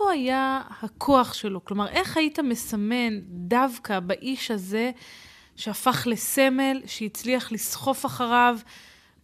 היה 0.09 0.61
הכוח 0.81 1.33
שלו? 1.33 1.65
כלומר, 1.65 1.87
איך 1.87 2.17
היית 2.17 2.39
מסמן 2.39 3.19
דווקא 3.27 3.99
באיש 3.99 4.51
הזה 4.51 4.91
שהפך 5.55 6.07
לסמל, 6.09 6.81
שהצליח 6.85 7.51
לסחוף 7.51 8.05
אחריו 8.05 8.57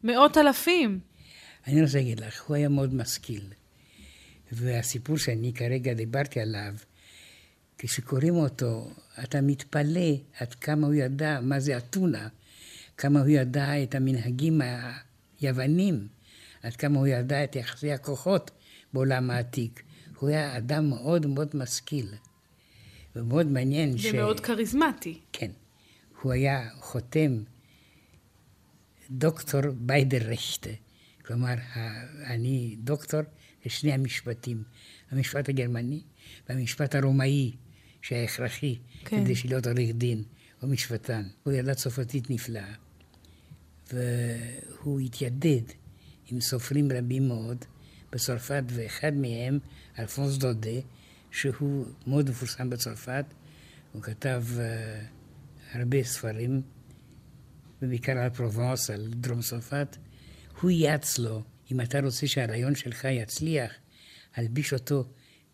מאות 0.03 0.37
אלפים? 0.37 0.99
אני 1.67 1.81
רוצה 1.81 1.97
להגיד 1.97 2.19
לך, 2.19 2.43
הוא 2.43 2.55
היה 2.55 2.69
מאוד 2.69 2.93
משכיל. 2.93 3.43
והסיפור 4.51 5.17
שאני 5.17 5.53
כרגע 5.53 5.93
דיברתי 5.93 6.39
עליו, 6.39 6.73
כשקוראים 7.77 8.35
אותו, 8.35 8.91
אתה 9.23 9.41
מתפלא 9.41 10.11
עד 10.39 10.53
כמה 10.53 10.87
הוא 10.87 10.93
ידע 10.93 11.39
מה 11.41 11.59
זה 11.59 11.77
אתונה, 11.77 12.27
כמה 12.97 13.19
הוא 13.19 13.29
ידע 13.29 13.83
את 13.83 13.95
המנהגים 13.95 14.61
היוונים, 15.41 16.07
עד 16.63 16.75
כמה 16.75 16.99
הוא 16.99 17.07
ידע 17.07 17.43
את 17.43 17.55
יחסי 17.55 17.91
הכוחות 17.91 18.51
בעולם 18.93 19.31
העתיק. 19.31 19.83
הוא 20.19 20.29
היה 20.29 20.57
אדם 20.57 20.89
מאוד 20.89 21.25
מאוד 21.25 21.49
משכיל, 21.53 22.13
ומאוד 23.15 23.45
מעניין 23.45 23.97
ש... 23.97 24.05
ומאוד 24.05 24.39
כריזמטי. 24.39 25.19
כן. 25.33 25.51
הוא 26.21 26.31
היה 26.31 26.69
חותם 26.79 27.43
דוקטור 29.11 29.61
ביידררכטה. 29.77 30.69
כלומר, 31.25 31.53
אני 32.23 32.75
דוקטור 32.79 33.21
לשני 33.65 33.93
המשפטים, 33.93 34.63
המשפט 35.11 35.49
הגרמני 35.49 36.01
והמשפט 36.49 36.95
הרומאי, 36.95 37.51
שהיה 38.01 38.23
הכרחי 38.23 38.77
כן. 39.05 39.23
כדי 39.23 39.33
להיות 39.45 39.67
עורך 39.67 39.89
דין 39.93 40.23
או 40.61 40.67
משפטן. 40.67 41.23
הוא 41.43 41.53
ידע 41.53 41.73
צרפתית 41.73 42.29
נפלאה, 42.29 42.73
והוא 43.93 44.99
התיידד 44.99 45.61
עם 46.31 46.41
סופרים 46.41 46.91
רבים 46.91 47.27
מאוד, 47.27 47.65
בצרפת, 48.11 48.63
ואחד 48.67 49.13
מהם, 49.13 49.59
אלפונס 49.99 50.37
דודה, 50.37 50.79
שהוא 51.31 51.85
מאוד 52.07 52.29
מפורסם 52.29 52.69
בצרפת, 52.69 53.25
הוא 53.91 54.01
כתב 54.01 54.43
uh, 54.57 55.77
הרבה 55.77 56.03
ספרים, 56.03 56.61
ובעיקר 57.81 58.17
על 58.17 58.29
פרובנס, 58.29 58.89
על 58.89 59.07
דרום 59.07 59.41
צרפת. 59.41 59.97
הוא 60.61 60.71
יעץ 60.71 61.17
לו, 61.17 61.43
אם 61.71 61.81
אתה 61.81 61.99
רוצה 61.99 62.27
שהרעיון 62.27 62.75
שלך 62.75 63.03
יצליח, 63.03 63.71
הלביש 64.35 64.73
אותו 64.73 65.03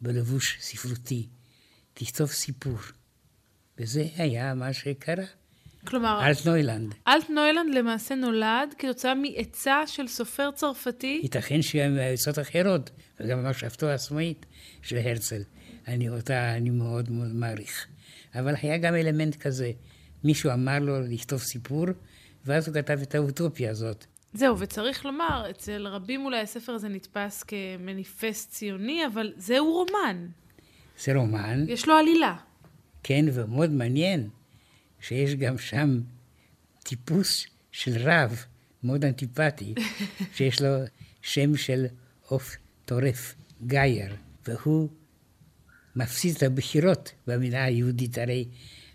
בלבוש 0.02 0.58
ספרותי, 0.62 1.28
תכתוב 1.94 2.28
סיפור. 2.28 2.78
וזה 3.78 4.08
היה 4.16 4.54
מה 4.54 4.74
שקרה. 4.74 5.26
כלומר... 5.88 6.22
אלט 6.28 6.46
נוילנד. 6.46 6.96
אלט 7.08 7.30
נוילנד 7.30 7.76
למעשה 7.76 8.15
נולד 8.15 8.74
כתוצאה 8.78 9.13
מעצה 9.15 9.88
של 9.88 10.08
סופר 10.08 10.52
צרפתי. 10.52 11.20
ייתכן 11.24 11.62
שיהיו 11.62 12.00
עצות 12.00 12.39
אחרות, 12.39 12.89
וגם 13.20 13.50
מחשבתו 13.50 13.88
העצמאית 13.88 14.46
של 14.82 14.98
הרצל. 14.98 15.41
אני 15.88 16.10
אותה, 16.10 16.56
אני 16.58 16.70
מאוד 16.70 17.12
מאוד 17.12 17.34
מעריך. 17.34 17.88
אבל 18.36 18.54
היה 18.62 18.78
גם 18.78 18.96
אלמנט 18.96 19.36
כזה. 19.36 19.72
מישהו 20.24 20.52
אמר 20.54 20.80
לו 20.80 21.02
לכתוב 21.02 21.39
סיפור, 21.39 21.86
ואז 22.46 22.67
הוא 22.67 22.76
כתב 22.76 23.00
את 23.02 23.15
האוטופיה 23.15 23.72
הזאת. 23.72 24.06
זהו, 24.34 24.60
וצריך 24.60 25.06
לומר, 25.06 25.48
אצל 25.50 25.88
רבים 25.88 26.26
אולי 26.26 26.39
הספר 26.39 26.72
הזה 26.72 26.89
נתפס 26.89 27.44
כמניפסט 27.44 28.52
ציוני, 28.52 29.06
אבל 29.06 29.34
זהו 29.38 29.74
רומן. 29.74 30.28
זה 31.00 31.13
רומן. 31.13 31.65
יש 31.67 31.88
לו 31.88 31.94
עלילה. 31.94 32.36
כן, 33.04 33.26
ומאוד 33.34 33.72
מעניין. 33.72 34.30
שיש 35.02 35.36
גם 35.36 35.58
שם 35.58 36.00
טיפוס 36.84 37.46
של 37.72 37.98
רב 37.98 38.46
מאוד 38.84 39.06
אנטיפטי, 39.06 39.74
שיש 40.36 40.62
לו 40.62 40.70
שם 41.22 41.58
של 41.58 41.86
עוף 42.28 42.56
טורף, 42.86 43.36
גייר, 43.68 44.16
והוא 44.48 44.90
מפסיד 45.96 46.36
את 46.36 46.44
הבחירות 46.44 47.12
במדינה 47.28 47.64
היהודית. 47.64 48.18
הרי 48.18 48.46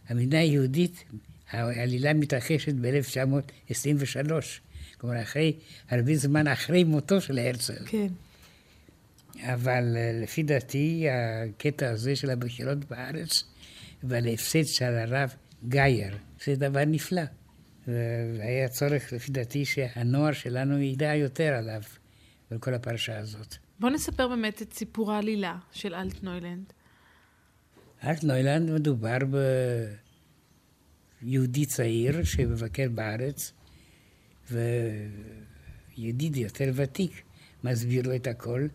המדינה 0.09 0.39
היהודית, 0.39 1.05
העלילה 1.51 2.15
מתרחשת 2.15 2.75
ב-1923. 2.75 4.31
כלומר, 4.99 5.23
אחרי, 5.23 5.53
הרבה 5.89 6.17
זמן 6.17 6.47
אחרי 6.47 6.85
מותו 6.85 7.21
של 7.21 7.39
הרצל. 7.39 7.87
כן. 7.87 8.07
אבל 9.41 9.97
אה, 9.97 10.21
לפי 10.23 10.43
דעתי, 10.43 11.07
הקטע 11.11 11.91
הזה 11.91 12.17
של 12.17 12.31
הבחירות 12.31 12.85
בארץ 12.85 13.45
ועל 14.03 14.27
ההפסד 14.27 14.65
של 14.65 14.85
הרב 14.85 15.35
גייר, 15.69 16.17
זה 16.45 16.57
דבר 16.57 16.85
נפלא. 16.85 17.23
והיה 17.87 18.69
צורך, 18.69 19.13
לפי 19.13 19.33
דעתי, 19.33 19.65
שהנוער 19.65 20.33
שלנו 20.33 20.79
ידע 20.79 21.15
יותר 21.15 21.53
עליו, 21.55 21.83
על 22.51 22.59
כל 22.59 22.75
הפרשה 22.75 23.19
הזאת. 23.19 23.55
בוא 23.81 23.91
נספר 23.91 24.29
באמת 24.29 24.63
את 24.63 24.73
סיפור 24.73 25.13
העלילה 25.13 25.59
של 25.73 25.95
אלטנוילנד. 25.95 26.73
אלטנוילנד 28.05 28.71
מדובר 28.71 29.19
ביהודי 31.23 31.67
צעיר 31.67 32.25
שמבקר 32.25 32.89
בארץ, 32.95 33.53
וידיד 34.51 36.37
יותר 36.37 36.71
ותיק 36.75 37.23
מסביר 37.65 38.09
לו 38.09 38.17
את 38.17 38.27
הכל, 38.27 38.67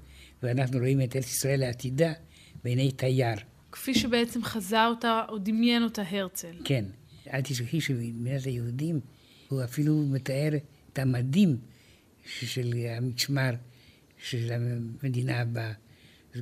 ואנחנו 0.43 0.79
רואים 0.79 1.01
את 1.01 1.15
ארץ 1.15 1.25
ישראל 1.25 1.63
העתידה 1.63 2.13
בעיני 2.63 2.91
תייר. 2.91 3.37
כפי 3.71 3.93
שבעצם 3.93 4.43
חזה 4.43 4.85
אותה 4.85 5.21
או 5.29 5.37
דמיין 5.37 5.83
אותה 5.83 6.01
הרצל. 6.09 6.55
כן. 6.63 6.85
אל 7.33 7.41
תשכחי 7.41 7.81
שבמדינת 7.81 8.45
היהודים 8.45 8.99
הוא 9.47 9.63
אפילו 9.63 10.05
מתאר 10.07 10.49
את 10.93 10.99
המדים 10.99 11.57
של 12.25 12.73
המשמר 12.89 13.51
של 14.17 14.51
המדינה 14.53 15.41
הבאה. 15.41 15.73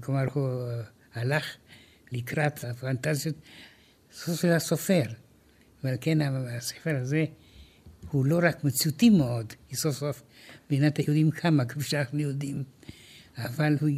כלומר, 0.04 0.24
הוא 0.34 0.50
הלך 1.14 1.56
לקראת 2.12 2.64
הפנטזיות 2.64 3.36
של 4.36 4.52
הסופר. 4.52 5.04
ועל 5.84 5.96
כן 6.02 6.22
הספר 6.58 6.96
הזה 7.02 7.26
הוא 8.12 8.26
לא 8.26 8.40
רק 8.44 8.64
מציאותי 8.64 9.10
מאוד, 9.10 9.54
כי 9.70 9.76
סוף 9.76 9.96
סוף 9.96 10.24
מדינת 10.70 10.98
היהודים 10.98 11.32
קמה, 11.32 11.66
כפי 11.66 11.84
שאנחנו 11.84 12.20
יודעים, 12.20 12.64
אבל 13.38 13.78
הוא 13.82 13.90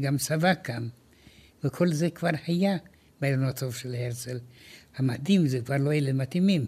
גם 0.00 0.16
צבא 0.16 0.54
קם, 0.54 0.88
וכל 1.64 1.92
זה 1.92 2.10
כבר 2.10 2.30
היה 2.46 2.76
בעליונותיו 3.20 3.72
של 3.72 3.94
הרצל. 3.94 4.38
המדים 4.96 5.46
זה 5.46 5.60
כבר 5.60 5.76
לא 5.76 5.92
אלה 5.92 6.12
מתאימים. 6.12 6.66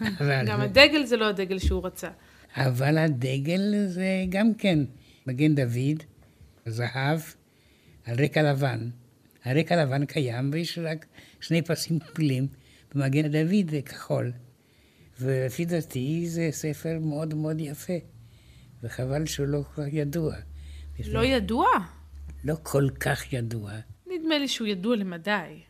גם 0.46 0.60
הדגל 0.60 1.04
זה 1.04 1.16
לא 1.16 1.28
הדגל 1.28 1.58
שהוא 1.58 1.86
רצה. 1.86 2.10
אבל 2.56 2.98
הדגל 2.98 3.86
זה 3.86 4.24
גם 4.28 4.54
כן 4.54 4.78
מגן 5.26 5.54
דוד, 5.54 6.02
זהב, 6.66 7.20
על 8.04 8.24
רקע 8.24 8.42
לבן. 8.42 8.88
הרקע 9.44 9.84
לבן 9.84 10.04
קיים 10.04 10.50
ויש 10.52 10.78
רק 10.78 11.06
שני 11.40 11.62
פסים 11.62 11.98
כפולים, 11.98 12.46
במגן 12.94 13.28
דוד 13.28 13.70
זה 13.70 13.82
כחול. 13.82 14.32
ולפי 15.20 15.64
דעתי 15.64 16.28
זה 16.28 16.48
ספר 16.50 16.98
מאוד 17.00 17.34
מאוד 17.34 17.60
יפה, 17.60 17.92
וחבל 18.82 19.26
שהוא 19.26 19.46
לא 19.46 19.62
כל 19.74 19.82
כך 19.82 19.88
ידוע. 19.92 20.34
לא 21.06 21.24
ידוע? 21.24 21.66
לא 22.44 22.56
כל 22.62 22.88
כך 23.00 23.32
ידוע. 23.32 23.72
נדמה 24.18 24.38
לי 24.38 24.48
שהוא 24.48 24.68
ידוע 24.68 24.96
למדי. 24.96 25.60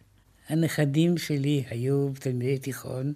הנכדים 0.48 1.18
שלי 1.18 1.64
היו 1.70 2.08
תלמידי 2.20 2.58
תיכון, 2.58 3.12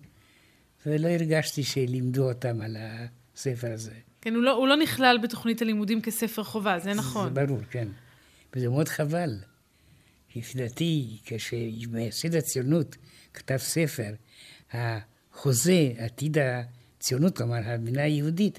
ולא 0.86 1.08
הרגשתי 1.08 1.62
שלימדו 1.62 2.28
אותם 2.28 2.60
על 2.60 2.76
הספר 2.80 3.72
הזה. 3.72 3.94
כן, 4.20 4.34
הוא 4.34 4.42
לא, 4.42 4.50
הוא 4.52 4.68
לא 4.68 4.76
נכלל 4.76 5.18
בתוכנית 5.22 5.62
הלימודים 5.62 6.00
כספר 6.00 6.42
חובה, 6.42 6.78
זה 6.78 6.94
נכון. 6.94 7.34
זה 7.34 7.46
ברור, 7.46 7.60
כן. 7.70 7.88
וזה 8.54 8.68
מאוד 8.68 8.88
חבל. 8.88 9.30
לפי 10.36 10.58
דעתי, 10.58 11.18
כשמייסד 11.24 12.34
הציונות 12.34 12.96
כתב 13.34 13.56
ספר, 13.56 14.14
החוזה, 14.72 15.92
עתיד 15.98 16.36
הציונות, 16.38 17.36
כלומר 17.36 17.60
המדינה 17.64 18.02
היהודית, 18.02 18.58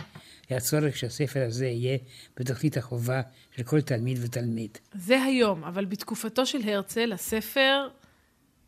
היה 0.50 0.60
צורך 0.60 0.98
שהספר 0.98 1.46
הזה 1.46 1.68
יהיה 1.68 1.98
בתוכנית 2.38 2.78
החובה 2.78 3.22
של 3.56 3.64
כל 3.64 3.82
תלמיד 3.82 4.20
ותלמיד. 4.22 4.78
זה 4.94 5.22
היום, 5.24 5.64
אבל 5.64 5.86
בתקופתו 5.86 6.46
של 6.46 6.70
הרצל, 6.70 7.14
הספר 7.14 7.88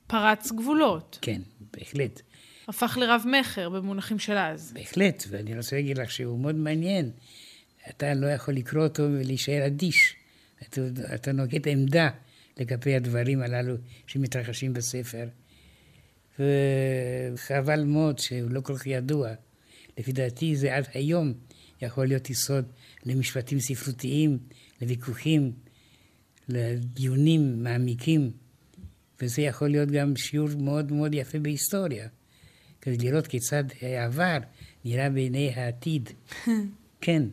פרץ 0.07 0.51
גבולות. 0.51 1.19
כן, 1.21 1.41
בהחלט. 1.73 2.21
הפך 2.67 2.97
לרב-מכר 3.01 3.69
במונחים 3.69 4.19
של 4.19 4.37
אז. 4.37 4.71
בהחלט, 4.73 5.23
ואני 5.29 5.57
רוצה 5.57 5.75
להגיד 5.75 5.97
לך 5.97 6.11
שהוא 6.11 6.39
מאוד 6.39 6.55
מעניין. 6.55 7.11
אתה 7.89 8.13
לא 8.13 8.27
יכול 8.27 8.53
לקרוא 8.53 8.83
אותו 8.83 9.03
ולהישאר 9.03 9.65
אדיש. 9.65 10.15
אתה, 10.63 10.81
אתה 11.15 11.31
נוגד 11.31 11.67
עמדה 11.67 12.09
לגבי 12.57 12.95
הדברים 12.95 13.41
הללו 13.41 13.75
שמתרחשים 14.07 14.73
בספר. 14.73 15.27
וחבל 16.39 17.83
מאוד 17.83 18.19
שהוא 18.19 18.51
לא 18.51 18.61
כל 18.61 18.77
כך 18.77 18.87
ידוע. 18.87 19.29
לפי 19.97 20.11
דעתי 20.11 20.55
זה 20.55 20.75
עד 20.75 20.87
היום 20.93 21.33
יכול 21.81 22.07
להיות 22.07 22.29
יסוד 22.29 22.65
למשפטים 23.05 23.59
ספרותיים, 23.59 24.39
לוויכוחים, 24.81 25.51
לדיונים 26.49 27.63
מעמיקים. 27.63 28.31
וזה 29.21 29.41
יכול 29.41 29.69
להיות 29.69 29.91
גם 29.91 30.15
שיעור 30.15 30.49
מאוד 30.57 30.91
מאוד 30.91 31.13
יפה 31.13 31.39
בהיסטוריה. 31.39 32.07
כדי 32.81 32.97
לראות 32.97 33.27
כיצד 33.27 33.63
העבר 33.81 34.37
נראה 34.85 35.09
בעיני 35.09 35.53
העתיד. 35.55 36.09
כן, 37.01 37.23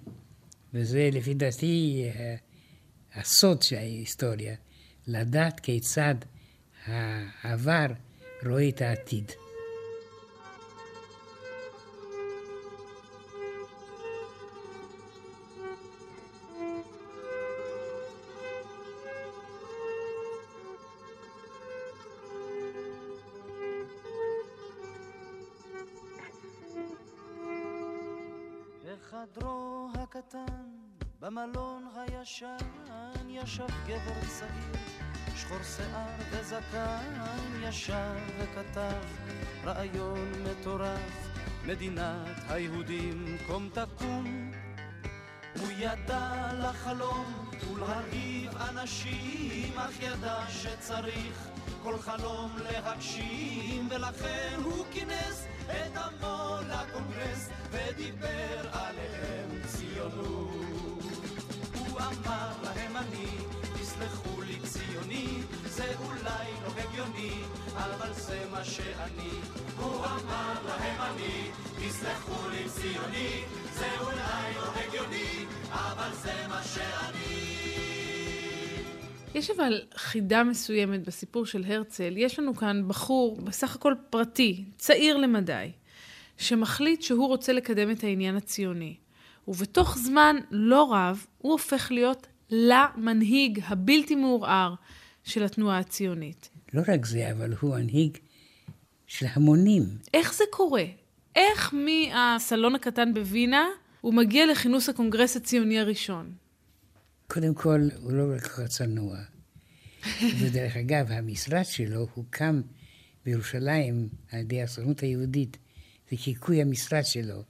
וזה 0.74 1.08
לפי 1.12 1.34
דעתי 1.34 2.04
הסוד 3.14 3.62
של 3.62 3.76
ההיסטוריה, 3.76 4.54
לדעת 5.06 5.60
כיצד 5.60 6.14
העבר 6.86 7.86
רואה 8.46 8.68
את 8.68 8.82
העתיד. 8.82 9.32
במלון 31.36 31.88
הישן, 31.96 32.56
ישב 33.28 33.66
גבר 33.86 34.20
צעיר, 34.28 34.82
שחור 35.36 35.62
שיער 35.62 36.06
וזקן, 36.30 37.14
ישב 37.62 38.16
וכתב 38.38 39.02
רעיון 39.64 40.32
מטורף, 40.44 41.28
מדינת 41.66 42.38
היהודים 42.48 43.36
קום 43.46 43.68
תקום. 43.72 44.52
הוא 45.60 45.68
ידע 45.78 46.50
לחלום 46.52 47.50
ולהרעיב 47.70 48.56
אנשים, 48.56 49.78
אך 49.78 50.02
ידע 50.02 50.44
שצריך 50.48 51.48
כל 51.82 51.98
חלום 51.98 52.56
להגשים, 52.64 53.88
ולכן 53.90 54.58
הוא 54.64 54.84
כינס 54.92 55.46
את 55.66 55.96
עמו 55.96 56.56
לקונגרס 56.68 57.48
ודיבר 57.70 58.68
עליהם 58.72 59.50
ציונות. 59.66 60.75
אמר 62.06 62.52
להם 62.62 62.96
אני, 62.96 63.26
תסלחו 63.80 64.42
לי 64.42 64.56
ציוני, 64.62 65.26
זה 65.64 65.84
אולי 66.04 66.46
לא 66.62 66.68
הגיוני, 66.80 67.32
אבל 67.74 68.12
זה 68.12 68.44
מה 68.50 68.64
שאני. 68.64 69.30
הוא 69.78 69.94
אמר 69.96 70.54
להם 70.66 71.00
אני, 71.00 71.50
תסלחו 71.76 72.48
לי 72.48 72.68
ציוני, 72.68 73.42
זה 73.74 73.86
אולי 74.00 74.54
לא 74.56 74.72
הגיוני, 74.74 75.44
אבל 75.70 76.14
זה 76.22 76.32
מה 76.48 76.62
שאני. 76.62 77.36
יש 79.34 79.50
אבל 79.50 79.80
חידה 79.94 80.44
מסוימת 80.44 81.06
בסיפור 81.06 81.46
של 81.46 81.64
הרצל. 81.66 82.14
יש 82.16 82.38
לנו 82.38 82.56
כאן 82.56 82.82
בחור, 82.88 83.40
בסך 83.40 83.74
הכל 83.74 83.94
פרטי, 84.10 84.64
צעיר 84.76 85.16
למדי, 85.16 85.72
שמחליט 86.38 87.02
שהוא 87.02 87.28
רוצה 87.28 87.52
לקדם 87.52 87.90
את 87.90 88.04
העניין 88.04 88.36
הציוני. 88.36 88.96
ובתוך 89.48 89.98
זמן 89.98 90.36
לא 90.50 90.92
רב, 90.92 91.26
הוא 91.38 91.52
הופך 91.52 91.90
להיות 91.90 92.26
למנהיג 92.50 93.60
הבלתי 93.66 94.14
מעורער 94.14 94.74
של 95.24 95.42
התנועה 95.44 95.78
הציונית. 95.78 96.48
לא 96.72 96.82
רק 96.88 97.06
זה, 97.06 97.32
אבל 97.32 97.54
הוא 97.60 97.76
מנהיג 97.76 98.18
של 99.06 99.26
המונים. 99.32 99.82
איך 100.14 100.34
זה 100.34 100.44
קורה? 100.50 100.84
איך 101.36 101.74
מהסלון 101.74 102.74
הקטן 102.74 103.14
בווינה 103.14 103.64
הוא 104.00 104.14
מגיע 104.14 104.46
לכינוס 104.46 104.88
הקונגרס 104.88 105.36
הציוני 105.36 105.78
הראשון? 105.78 106.32
קודם 107.26 107.54
כל, 107.54 107.80
הוא 108.02 108.12
לא 108.12 108.38
כך 108.38 108.60
צנוע. 108.60 109.16
ודרך 110.40 110.76
אגב, 110.76 111.10
המשרד 111.10 111.64
שלו 111.64 112.06
הוקם 112.14 112.62
בירושלים 113.24 114.08
על 114.32 114.40
ידי 114.40 114.62
הסוכנות 114.62 115.00
היהודית. 115.00 115.56
זה 116.10 116.16
חיקוי 116.16 116.62
המשרד 116.62 117.04
שלו. 117.04 117.42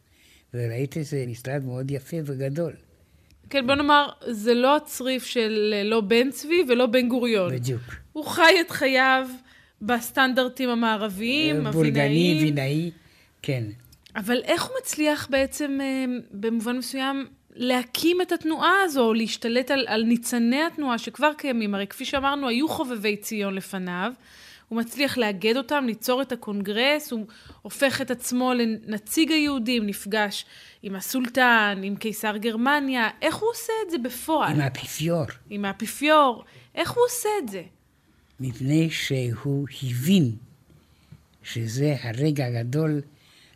וראיתי 0.56 1.04
שזה 1.04 1.24
משרד 1.28 1.64
מאוד 1.64 1.90
יפה 1.90 2.16
וגדול. 2.24 2.72
כן, 3.50 3.66
בוא 3.66 3.74
נאמר, 3.74 4.08
זה 4.26 4.54
לא 4.54 4.76
הצריף 4.76 5.24
של 5.24 5.74
אה, 5.76 5.82
לא 5.84 6.00
בן 6.00 6.30
צבי 6.30 6.62
ולא 6.68 6.86
בן 6.86 7.08
גוריון. 7.08 7.52
בדיוק. 7.52 7.82
הוא 8.12 8.24
חי 8.24 8.60
את 8.60 8.70
חייו 8.70 9.28
בסטנדרטים 9.82 10.68
המערביים, 10.68 11.64
בולגני, 11.64 12.04
אבינאיים. 12.04 12.44
וינאי, 12.44 12.90
כן. 13.42 13.64
אבל 14.16 14.42
איך 14.44 14.64
הוא 14.64 14.76
מצליח 14.80 15.28
בעצם, 15.30 15.78
אה, 15.80 16.04
במובן 16.30 16.78
מסוים, 16.78 17.26
להקים 17.54 18.22
את 18.22 18.32
התנועה 18.32 18.74
הזו, 18.84 19.04
או 19.04 19.14
להשתלט 19.14 19.70
על, 19.70 19.84
על 19.88 20.02
ניצני 20.02 20.62
התנועה 20.62 20.98
שכבר 20.98 21.32
קיימים? 21.38 21.74
הרי 21.74 21.86
כפי 21.86 22.04
שאמרנו, 22.04 22.48
היו 22.48 22.68
חובבי 22.68 23.16
ציון 23.16 23.54
לפניו. 23.54 24.12
הוא 24.68 24.78
מצליח 24.78 25.18
לאגד 25.18 25.56
אותם, 25.56 25.84
ליצור 25.86 26.22
את 26.22 26.32
הקונגרס, 26.32 27.12
הוא 27.12 27.26
הופך 27.62 28.00
את 28.00 28.10
עצמו 28.10 28.52
לנציג 28.54 29.32
היהודים, 29.32 29.86
נפגש 29.86 30.44
עם 30.82 30.96
הסולטן, 30.96 31.80
עם 31.82 31.96
קיסר 31.96 32.36
גרמניה. 32.36 33.08
איך 33.22 33.36
הוא 33.36 33.50
עושה 33.50 33.72
את 33.86 33.90
זה 33.90 33.98
בפועל? 33.98 34.52
עם 34.52 34.60
האפיפיור. 34.60 35.24
עם 35.50 35.64
האפיפיור. 35.64 36.44
איך 36.74 36.90
הוא 36.90 37.04
עושה 37.04 37.28
את 37.42 37.48
זה? 37.48 37.62
מפני 38.40 38.90
שהוא 38.90 39.66
הבין 39.82 40.36
שזה 41.42 41.96
הרגע 42.02 42.46
הגדול 42.46 43.00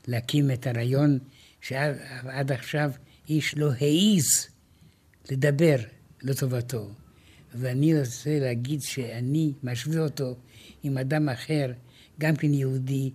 להקים 0.09 0.51
את 0.51 0.67
הרעיון 0.67 1.19
שעד 1.61 2.53
עכשיו 2.53 2.91
איש 3.29 3.55
לא 3.55 3.71
העז 3.81 4.49
לדבר 5.31 5.77
לטובתו. 6.23 6.89
ואני 7.55 8.01
רוצה 8.01 8.39
להגיד 8.41 8.83
שאני 8.83 9.53
משווה 9.63 10.03
אותו 10.03 10.35
עם 10.83 10.99
אדם 10.99 11.29
אחר, 11.29 11.73
גם 12.21 12.37
כן 12.37 12.55
יהודי, 12.55 13.11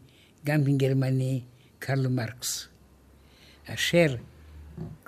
גם 0.45 0.63
כן 0.63 0.77
גרמני, 0.77 1.41
קרל 1.79 2.07
מרקס, 2.07 2.67
אשר 3.65 4.15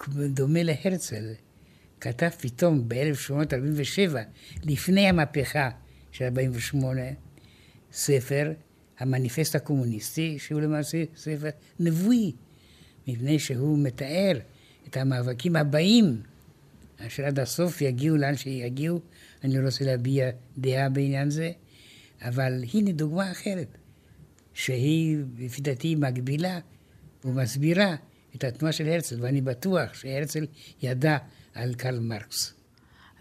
דומה 0.10 0.64
להרצל, 0.64 1.34
כתב 2.02 2.30
פתאום 2.30 2.90
ב-1847, 2.90 4.16
לפני 4.64 5.08
המהפכה 5.08 5.70
של 6.12 6.26
48, 6.26 7.02
ספר, 7.92 8.54
המניפסט 9.00 9.56
הקומוניסטי, 9.56 10.40
שהוא 10.40 10.62
למעשה 10.62 11.04
ספר 11.16 11.50
נבואי, 11.80 12.32
מפני 13.08 13.40
שהוא 13.40 13.78
מתאר 13.80 14.40
את 14.88 14.98
המאבקים 14.98 15.56
הבאים, 15.56 16.22
אשר 17.08 17.26
עד 17.26 17.40
הסוף 17.40 17.82
יגיעו 17.82 18.18
לאן 18.18 18.38
שיגיעו. 18.38 19.00
אני 19.44 19.58
לא 19.58 19.66
רוצה 19.66 19.86
להביע 19.86 20.30
דעה 20.58 20.90
בעניין 20.90 21.30
זה, 21.30 21.52
אבל 22.22 22.64
הנה 22.74 22.92
דוגמה 22.92 23.32
אחרת, 23.32 23.78
שהיא, 24.54 25.18
לפי 25.40 25.62
דעתי, 25.62 25.96
מגבילה 25.96 26.60
ומסבירה 27.26 27.96
את 28.36 28.44
התנועה 28.44 28.74
של 28.74 28.88
הרצל, 28.88 29.18
ואני 29.22 29.42
בטוח 29.42 29.94
שהרצל 29.94 30.46
ידע 30.82 31.18
על 31.54 31.76
קרל 31.76 32.00
מרקס. 32.00 32.54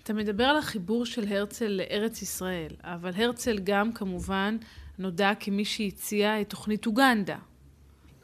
אתה 0.03 0.15
מדבר 0.15 0.45
על 0.45 0.59
החיבור 0.59 1.07
של 1.07 1.33
הרצל 1.33 1.69
לארץ 1.69 2.23
ישראל, 2.23 2.73
אבל 2.81 3.11
הרצל 3.15 3.59
גם 3.65 3.93
כמובן 3.93 4.57
נודע 4.99 5.33
כמי 5.41 5.65
שהציע 5.65 6.41
את 6.41 6.51
תוכנית 6.51 6.87
אוגנדה. 6.87 7.39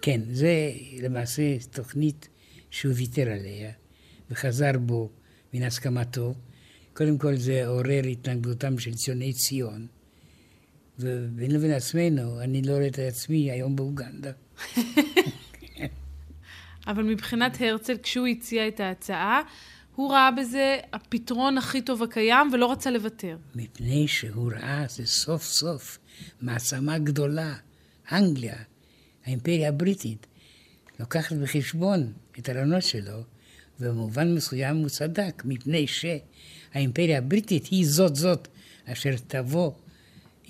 כן, 0.02 0.20
זה 0.32 0.72
למעשה 1.02 1.42
תוכנית 1.70 2.28
שהוא 2.70 2.94
ויתר 2.96 3.30
עליה 3.30 3.72
וחזר 4.30 4.78
בו 4.78 5.10
מן 5.54 5.62
הסכמתו. 5.62 6.34
קודם 6.94 7.18
כל 7.18 7.36
זה 7.36 7.66
עורר 7.66 8.02
התנגדותם 8.10 8.78
של 8.78 8.94
ציוני 8.94 9.32
ציון, 9.32 9.86
ובין 11.02 11.50
לבין 11.50 11.70
עצמנו, 11.70 12.40
אני 12.40 12.62
לא 12.62 12.72
רואה 12.72 12.86
את 12.86 12.98
עצמי 12.98 13.50
היום 13.50 13.76
באוגנדה. 13.76 14.30
אבל 16.86 17.02
מבחינת 17.02 17.60
הרצל, 17.60 17.96
כשהוא 18.02 18.26
הציע 18.26 18.68
את 18.68 18.80
ההצעה, 18.80 19.40
הוא 19.94 20.12
ראה 20.12 20.30
בזה 20.30 20.78
הפתרון 20.92 21.58
הכי 21.58 21.82
טוב 21.82 22.02
הקיים 22.02 22.50
ולא 22.52 22.72
רצה 22.72 22.90
לוותר. 22.90 23.36
מפני 23.54 24.08
שהוא 24.08 24.52
ראה 24.52 24.84
זה 24.88 25.06
סוף 25.06 25.42
סוף 25.42 25.98
מעצמה 26.40 26.98
גדולה, 26.98 27.54
אנגליה, 28.12 28.56
האימפריה 29.24 29.68
הבריטית, 29.68 30.26
לוקחת 31.00 31.36
בחשבון 31.36 32.12
את 32.38 32.48
הרעיונות 32.48 32.82
שלו, 32.82 33.22
ובמובן 33.80 34.34
מסוים 34.34 34.76
הוא 34.76 34.88
צדק, 34.88 35.42
מפני 35.44 35.86
שהאימפריה 35.86 37.18
הבריטית 37.18 37.66
היא 37.66 37.86
זאת 37.86 38.16
זאת 38.16 38.48
אשר 38.84 39.14
תבוא 39.26 39.72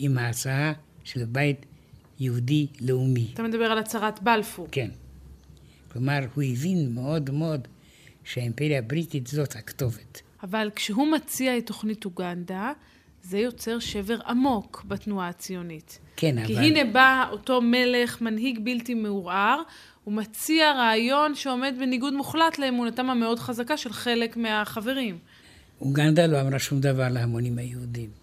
עם 0.03 0.19
ההצעה 0.19 0.73
של 1.05 1.25
בית 1.25 1.67
יהודי 2.21 2.67
לאומי. 2.81 3.31
אתה 3.35 3.43
מדבר 3.43 3.65
על 3.65 3.79
הצהרת 3.79 4.23
בלפור. 4.23 4.69
כן. 4.73 4.91
כלומר, 5.93 6.19
הוא 6.35 6.45
הבין 6.45 6.95
מאוד 6.95 7.31
מאוד 7.31 7.69
שהאימפריה 8.25 8.79
הבריטית 8.79 9.27
זאת 9.27 9.57
הכתובת. 9.57 10.23
אבל 10.43 10.71
כשהוא 10.77 11.07
מציע 11.13 11.59
את 11.59 11.67
תוכנית 11.67 12.05
אוגנדה, 12.05 12.73
זה 13.23 13.39
יוצר 13.39 13.79
שבר 13.79 14.19
עמוק 14.27 14.85
בתנועה 14.89 15.29
הציונית. 15.29 15.99
כן, 16.17 16.47
כי 16.47 16.55
אבל... 16.55 16.63
כי 16.63 16.69
הנה 16.69 16.93
בא 16.93 17.27
אותו 17.31 17.61
מלך, 17.61 18.21
מנהיג 18.21 18.59
בלתי 18.65 18.95
מעורער, 18.95 19.63
הוא 20.05 20.15
מציע 20.15 20.73
רעיון 20.73 21.35
שעומד 21.35 21.75
בניגוד 21.79 22.15
מוחלט 22.15 22.59
לאמונתם 22.59 23.11
המאוד 23.11 23.39
חזקה 23.39 23.77
של 23.77 23.93
חלק 23.93 24.37
מהחברים. 24.37 25.19
אוגנדה 25.81 26.27
לא 26.27 26.41
אמרה 26.41 26.59
שום 26.59 26.81
דבר 26.81 27.09
להמונים 27.09 27.59
היהודים. 27.59 28.22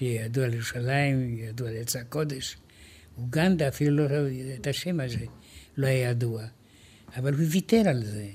שידעו 0.00 0.44
על 0.44 0.54
ירושלים, 0.54 1.38
ידעו 1.38 1.66
על 1.66 1.76
עץ 1.76 1.96
הקודש. 1.96 2.56
אוגנדה 3.18 3.68
אפילו 3.68 4.08
לא, 4.08 4.14
את 4.60 4.66
השם 4.66 5.00
הזה 5.00 5.24
לא 5.76 5.86
היה 5.86 6.10
ידוע. 6.10 6.42
אבל 7.16 7.34
הוא 7.34 7.44
ויתר 7.50 7.82
על 7.88 8.04
זה. 8.04 8.26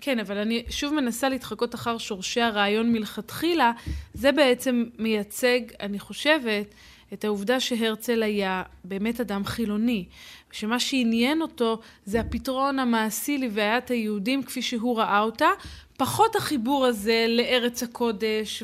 כן, 0.00 0.18
אבל 0.18 0.38
אני 0.38 0.64
שוב 0.70 0.94
מנסה 0.94 1.28
להתחקות 1.28 1.74
אחר 1.74 1.98
שורשי 1.98 2.40
הרעיון 2.40 2.92
מלכתחילה. 2.92 3.72
זה 4.14 4.32
בעצם 4.32 4.84
מייצג, 4.98 5.60
אני 5.80 5.98
חושבת, 5.98 6.74
את 7.12 7.24
העובדה 7.24 7.60
שהרצל 7.60 8.22
היה 8.22 8.62
באמת 8.84 9.20
אדם 9.20 9.44
חילוני, 9.44 10.04
שמה 10.52 10.80
שעניין 10.80 11.42
אותו 11.42 11.80
זה 12.04 12.20
הפתרון 12.20 12.78
המעשי 12.78 13.38
לבעיית 13.38 13.90
היהודים 13.90 14.42
כפי 14.42 14.62
שהוא 14.62 14.98
ראה 14.98 15.20
אותה, 15.20 15.48
פחות 15.96 16.36
החיבור 16.36 16.86
הזה 16.86 17.26
לארץ 17.28 17.82
הקודש 17.82 18.62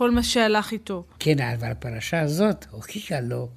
וכל 0.00 0.10
מה 0.10 0.22
שהלך 0.22 0.72
איתו. 0.72 1.04
כן, 1.18 1.38
אבל 1.38 1.70
הפרשה 1.70 2.20
הזאת 2.20 2.66
הוכיחה 2.70 3.20
לו 3.20 3.48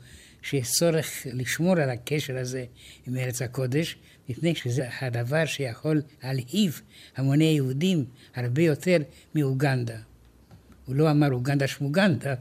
שיש 0.41 0.71
צורך 0.71 1.27
לשמור 1.33 1.79
על 1.79 1.89
הקשר 1.89 2.37
הזה 2.37 2.65
עם 3.07 3.17
ארץ 3.17 3.41
הקודש, 3.41 3.95
מפני 4.29 4.55
שזה 4.55 4.87
הדבר 5.01 5.45
שיכול 5.45 6.01
להלהיב 6.23 6.81
המוני 7.17 7.43
יהודים 7.43 8.05
הרבה 8.35 8.61
יותר 8.61 8.97
מאוגנדה. 9.35 9.97
הוא 10.85 10.95
לא 10.95 11.11
אמר 11.11 11.31
אוגנדה 11.31 11.67
שמוגנדה, 11.67 12.35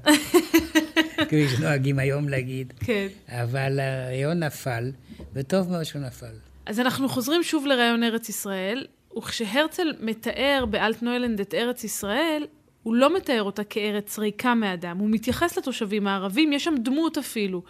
כפי 1.28 1.48
שנוהגים 1.48 1.98
היום 1.98 2.28
להגיד. 2.28 2.72
כן. 2.80 3.06
אבל 3.28 3.80
הרעיון 3.80 4.42
נפל, 4.42 4.92
וטוב 5.32 5.70
מאוד 5.70 5.84
שהוא 5.84 6.02
נפל. 6.02 6.34
אז 6.66 6.80
אנחנו 6.80 7.08
חוזרים 7.08 7.42
שוב 7.42 7.66
לרעיון 7.66 8.02
ארץ 8.02 8.28
ישראל, 8.28 8.86
וכשהרצל 9.18 9.92
מתאר 10.00 10.64
באלטנוילנד 10.70 11.40
את 11.40 11.54
ארץ 11.54 11.84
ישראל, 11.84 12.46
הוא 12.82 12.94
לא 12.94 13.16
מתאר 13.16 13.42
אותה 13.42 13.64
כארץ 13.64 14.18
ריקה 14.18 14.54
מאדם, 14.54 14.98
הוא 14.98 15.10
מתייחס 15.10 15.58
לתושבים 15.58 16.06
הערבים, 16.06 16.52
יש 16.52 16.64
שם 16.64 16.74
דמות 16.82 17.18
אפילו 17.18 17.62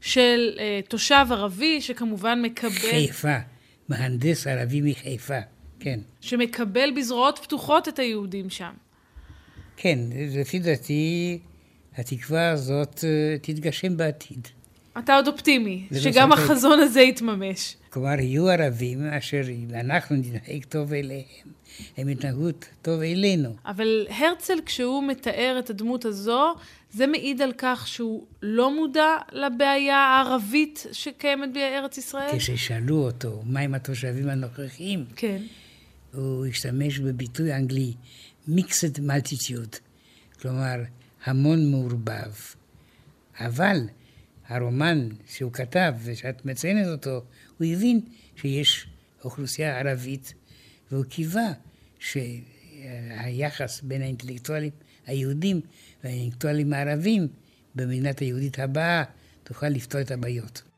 של 0.00 0.50
אה, 0.58 0.80
תושב 0.88 1.26
ערבי 1.30 1.80
שכמובן 1.80 2.42
מקבל... 2.42 2.70
חיפה, 2.70 3.36
מהנדס 3.88 4.46
ערבי 4.46 4.80
מחיפה, 4.80 5.38
כן. 5.80 6.00
שמקבל 6.20 6.90
בזרועות 6.96 7.38
פתוחות 7.38 7.88
את 7.88 7.98
היהודים 7.98 8.50
שם. 8.50 8.72
כן, 9.76 9.98
לפי 10.40 10.58
דעתי, 10.58 11.38
התקווה 11.96 12.50
הזאת 12.50 13.04
אה, 13.04 13.36
תתגשם 13.42 13.96
בעתיד. 13.96 14.48
אתה 14.98 15.16
עוד 15.16 15.28
אופטימי, 15.28 15.86
ללא 15.90 16.00
שגם 16.00 16.30
ספק. 16.32 16.40
החזון 16.40 16.80
הזה 16.80 17.00
יתממש. 17.00 17.76
כלומר, 17.90 18.20
יהיו 18.20 18.48
ערבים 18.48 19.06
אשר 19.06 19.40
אנחנו 19.74 20.16
נתנהג 20.16 20.64
טוב 20.64 20.92
אליהם, 20.92 21.24
הם 21.96 22.08
יתנהגו 22.08 22.48
טוב 22.82 23.00
אלינו. 23.00 23.56
אבל 23.66 24.06
הרצל, 24.10 24.58
כשהוא 24.66 25.04
מתאר 25.04 25.56
את 25.58 25.70
הדמות 25.70 26.04
הזו, 26.04 26.54
זה 26.90 27.06
מעיד 27.06 27.42
על 27.42 27.52
כך 27.58 27.88
שהוא 27.88 28.26
לא 28.42 28.76
מודע 28.76 29.08
לבעיה 29.32 29.96
הערבית 29.96 30.86
שקיימת 30.92 31.52
בארץ 31.52 31.98
ישראל? 31.98 32.38
כששאלו 32.38 32.96
אותו 32.96 33.42
מה 33.44 33.60
עם 33.60 33.74
התושבים 33.74 34.28
הנוכחים, 34.28 35.04
כן. 35.16 35.42
הוא 36.14 36.46
השתמש 36.46 36.98
בביטוי 36.98 37.54
אנגלי, 37.54 37.92
mixed 38.48 38.98
multitude, 38.98 39.78
כלומר, 40.42 40.76
המון 41.24 41.70
מעורבב. 41.70 42.32
אבל 43.40 43.78
הרומן 44.48 45.08
שהוא 45.26 45.52
כתב, 45.52 45.94
ושאת 46.04 46.44
מציינת 46.44 46.86
אותו, 46.86 47.24
הוא 47.58 47.66
הבין 47.72 48.00
שיש 48.36 48.86
אוכלוסייה 49.24 49.78
ערבית, 49.78 50.34
והוא 50.90 51.04
קיווה 51.04 51.52
שהיחס 51.98 53.80
בין 53.82 54.02
האינטלקטואלים 54.02 54.70
היהודים 55.06 55.60
והאינטלקטואלים 56.04 56.72
הערבים 56.72 57.28
במדינת 57.74 58.18
היהודית 58.18 58.58
הבאה 58.58 59.04
תוכל 59.44 59.68
לפתור 59.68 60.00
את 60.00 60.10
הבעיות. 60.10 60.73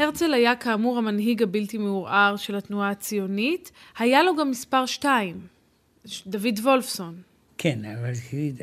הרצל 0.00 0.34
היה 0.34 0.56
כאמור 0.56 0.98
המנהיג 0.98 1.42
הבלתי 1.42 1.78
מעורער 1.78 2.36
של 2.36 2.56
התנועה 2.56 2.90
הציונית. 2.90 3.70
היה 3.98 4.22
לו 4.22 4.36
גם 4.36 4.50
מספר 4.50 4.86
שתיים, 4.86 5.46
דוד 6.26 6.58
וולפסון. 6.58 7.22
כן, 7.58 7.84
אבל 7.84 8.12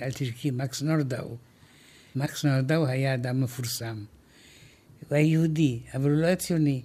אל 0.02 0.12
תשכחי, 0.12 0.52
מקס 0.52 0.82
נורדאו. 0.82 1.36
מקס 2.16 2.46
נורדאו 2.46 2.88
היה 2.88 3.14
אדם 3.14 3.42
מפורסם. 3.42 4.04
הוא 5.10 5.16
היה 5.16 5.26
יהודי, 5.26 5.80
אבל 5.94 6.12
הוא 6.12 6.20
לא 6.20 6.26
היה 6.26 6.36
ציוני. 6.36 6.82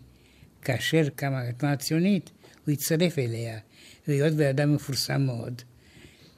כאשר 0.62 1.08
קמה 1.16 1.42
התנועה 1.42 1.74
הציונית, 1.74 2.30
הוא 2.66 2.72
הצטרף 2.72 3.18
אליה, 3.18 3.58
והיות 4.08 4.32
ואדם 4.36 4.74
מפורסם 4.74 5.22
מאוד. 5.22 5.62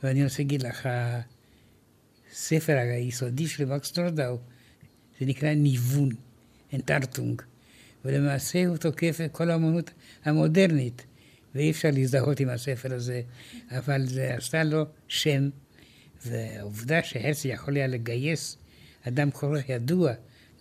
ואני 0.03 0.25
רוצה 0.25 0.43
להגיד 0.43 0.63
לך, 0.63 0.89
הספר 2.33 2.77
היסודי 2.77 3.47
של 3.47 3.65
מקס 3.65 3.99
נורדאו, 3.99 4.39
זה 5.21 5.27
נקרא 5.27 5.55
ניוון, 5.55 6.09
אנטרטונג. 6.75 7.43
ולמעשה 8.05 8.67
הוא 8.67 8.77
תוקף 8.77 9.19
את 9.25 9.33
כל 9.33 9.51
האמנות 9.51 9.91
המודרנית, 10.25 11.07
ואי 11.55 11.71
אפשר 11.71 11.89
להזדהות 11.93 12.41
עם 12.41 12.49
הספר 12.49 12.95
הזה, 12.95 13.23
אבל 13.71 14.07
זה 14.07 14.35
עשה 14.35 14.65
לו 14.65 14.85
שם, 15.09 15.49
והעובדה 16.27 17.03
שהרצל 17.03 17.49
יכול 17.49 17.77
היה 17.77 17.87
לגייס 17.87 18.59
אדם 19.09 19.31
כל 19.31 19.57
כך 19.59 19.69
ידוע 19.69 20.13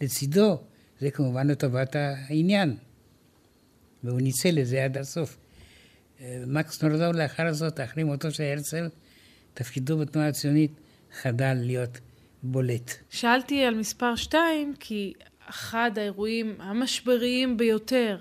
לצידו, 0.01 0.61
זה 0.99 1.11
כמובן 1.11 1.47
לטובת 1.47 1.95
העניין. 1.95 2.77
והוא 4.03 4.21
ניצל 4.21 4.59
את 4.59 4.67
זה 4.67 4.83
עד 4.83 4.97
הסוף. 4.97 5.37
מקס 6.47 6.83
נורדאו 6.83 7.11
לאחר 7.11 7.53
זאת, 7.53 7.79
אחרי 7.79 8.03
מותו 8.03 8.31
של 8.31 8.43
הרצל, 8.43 8.89
תפקידו 9.53 9.97
בתנועה 9.97 10.27
הציונית 10.27 10.71
חדל 11.21 11.53
להיות 11.53 11.99
בולט. 12.43 12.91
שאלתי 13.09 13.63
על 13.63 13.75
מספר 13.75 14.15
שתיים, 14.15 14.73
כי 14.79 15.13
אחד 15.49 15.91
האירועים 15.97 16.55
המשבריים 16.59 17.57
ביותר 17.57 18.17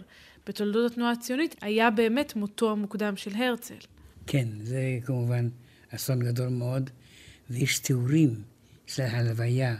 בתולדות 0.47 0.93
התנועה 0.93 1.13
הציונית 1.13 1.57
היה 1.61 1.91
באמת 1.91 2.37
מותו 2.37 2.71
המוקדם 2.71 3.17
של 3.17 3.35
הרצל. 3.35 3.75
כן, 4.27 4.49
זה 4.63 4.99
כמובן 5.05 5.49
אסון 5.91 6.21
גדול 6.21 6.49
מאוד, 6.49 6.91
ויש 7.51 7.79
תיאורים 7.79 8.43
של 8.87 9.03
ההלוויה. 9.03 9.77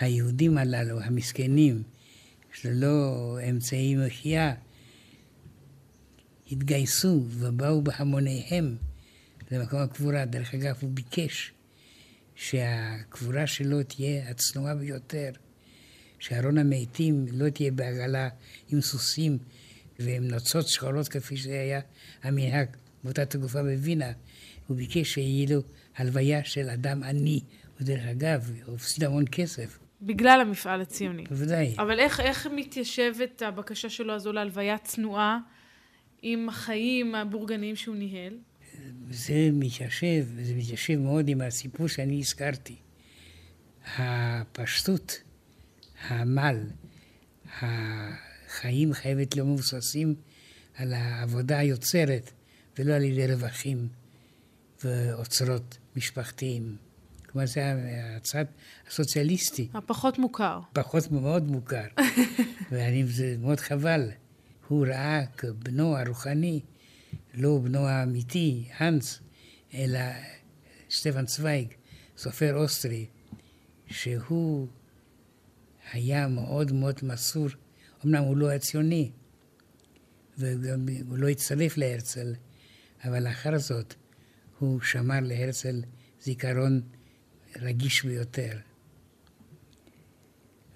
היהודים 0.00 0.58
הללו, 0.58 1.00
המסכנים, 1.00 1.82
שללא 2.52 3.38
אמצעי 3.50 3.96
מחיה, 3.96 4.54
התגייסו 6.52 7.24
ובאו 7.28 7.82
בהמוניהם 7.82 8.76
למקום 9.50 9.80
הקבורה. 9.80 10.24
דרך 10.24 10.54
אגב, 10.54 10.78
הוא 10.80 10.90
ביקש 10.90 11.52
שהקבורה 12.34 13.46
שלו 13.46 13.82
תהיה 13.82 14.30
הצנועה 14.30 14.74
ביותר, 14.74 15.30
שארון 16.20 16.58
המתים 16.58 17.26
לא 17.32 17.48
תהיה 17.48 17.70
בעגלה 17.70 18.28
עם 18.68 18.80
סוסים 18.80 19.38
ועם 19.98 20.24
נוצות 20.24 20.68
שחורות 20.68 21.08
כפי 21.08 21.36
שהיה 21.36 21.80
המנהג 22.22 22.68
באותה 23.04 23.26
תקופה 23.26 23.62
בווינה. 23.62 24.12
הוא 24.66 24.76
ביקש 24.76 25.14
שיהיה 25.14 25.46
לו 25.54 25.62
הלוויה 25.96 26.44
של 26.44 26.70
אדם 26.70 27.02
עני. 27.02 27.40
ודרך 27.80 28.04
אגב, 28.04 28.50
הוא 28.66 28.74
הפסיד 28.74 29.04
המון 29.04 29.24
כסף. 29.32 29.78
בגלל 30.02 30.40
המפעל 30.40 30.80
הציוני. 30.80 31.24
בוודאי. 31.24 31.74
אבל 31.78 31.98
איך, 31.98 32.20
איך 32.20 32.46
מתיישבת 32.46 33.42
הבקשה 33.42 33.88
שלו 33.88 34.12
הזו 34.12 34.32
להלוויה 34.32 34.78
צנועה 34.78 35.38
עם 36.22 36.48
החיים 36.48 37.14
הבורגניים 37.14 37.76
שהוא 37.76 37.96
ניהל? 37.96 38.38
זה 39.10 39.48
מתיישב, 39.52 40.24
זה 40.42 40.54
מתיישב 40.54 40.96
מאוד 40.96 41.28
עם 41.28 41.40
הסיפור 41.40 41.86
שאני 41.88 42.18
הזכרתי. 42.18 42.76
הפשטות, 43.96 45.20
העמל, 46.08 46.56
החיים 47.60 48.92
חייבת 48.92 49.34
להיות 49.34 49.48
מבוססים 49.48 50.14
על 50.74 50.92
העבודה 50.92 51.58
היוצרת 51.58 52.30
ולא 52.78 52.92
על 52.92 53.02
ידי 53.02 53.26
רווחים 53.26 53.88
ואוצרות 54.84 55.78
משפחתיים. 55.96 56.76
כלומר, 57.26 57.46
זה 57.46 57.74
הצד 58.16 58.44
הסוציאליסטי. 58.88 59.68
הפחות 59.74 60.18
מוכר. 60.18 60.60
פחות 60.72 61.10
מאוד 61.10 61.50
מוכר. 61.50 61.86
ואני, 62.70 63.06
זה 63.06 63.36
מאוד 63.38 63.60
חבל. 63.60 64.10
הוא 64.68 64.86
ראה 64.86 65.26
כבנו 65.26 65.96
הרוחני, 65.96 66.60
לא 67.34 67.58
בנו 67.62 67.86
האמיתי, 67.86 68.68
האנס, 68.76 69.20
אלא 69.74 70.00
שטפן 70.88 71.26
צוויג, 71.26 71.68
סופר 72.16 72.56
אוסטרי, 72.56 73.06
שהוא 73.86 74.68
היה 75.92 76.28
מאוד 76.28 76.72
מאוד 76.72 77.00
מסור. 77.02 77.48
אמנם 78.06 78.22
הוא 78.22 78.36
לא 78.36 78.48
היה 78.48 78.58
ציוני, 78.58 79.10
וגם 80.38 80.86
הוא 81.08 81.18
לא 81.18 81.28
הצטרף 81.28 81.76
להרצל, 81.76 82.34
אבל 83.04 83.24
לאחר 83.24 83.58
זאת 83.58 83.94
הוא 84.58 84.80
שמר 84.80 85.20
להרצל 85.22 85.82
זיכרון 86.22 86.80
רגיש 87.56 88.04
ביותר. 88.04 88.58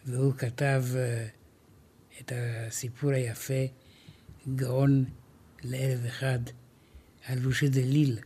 והוא 0.06 0.34
כתב 0.34 0.84
uh, 0.92 2.20
את 2.20 2.32
הסיפור 2.36 3.10
היפה, 3.10 3.64
גאון 4.56 5.04
לערב 5.64 6.04
אחד, 6.04 6.38
על 7.26 7.38
לושה 7.38 7.68
דליל, 7.68 8.18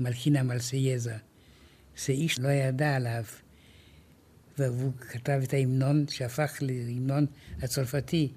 מלכינה 0.00 0.42
מלסייזה, 0.42 1.16
שאיש 1.94 2.38
לא 2.38 2.48
ידע 2.48 2.96
עליו. 2.96 3.24
והוא 4.60 4.92
כתב 5.00 5.40
את 5.44 5.54
ההמנון 5.54 6.04
שהפך 6.08 6.58
להמנון 6.60 7.26
הצרפתי. 7.62 8.32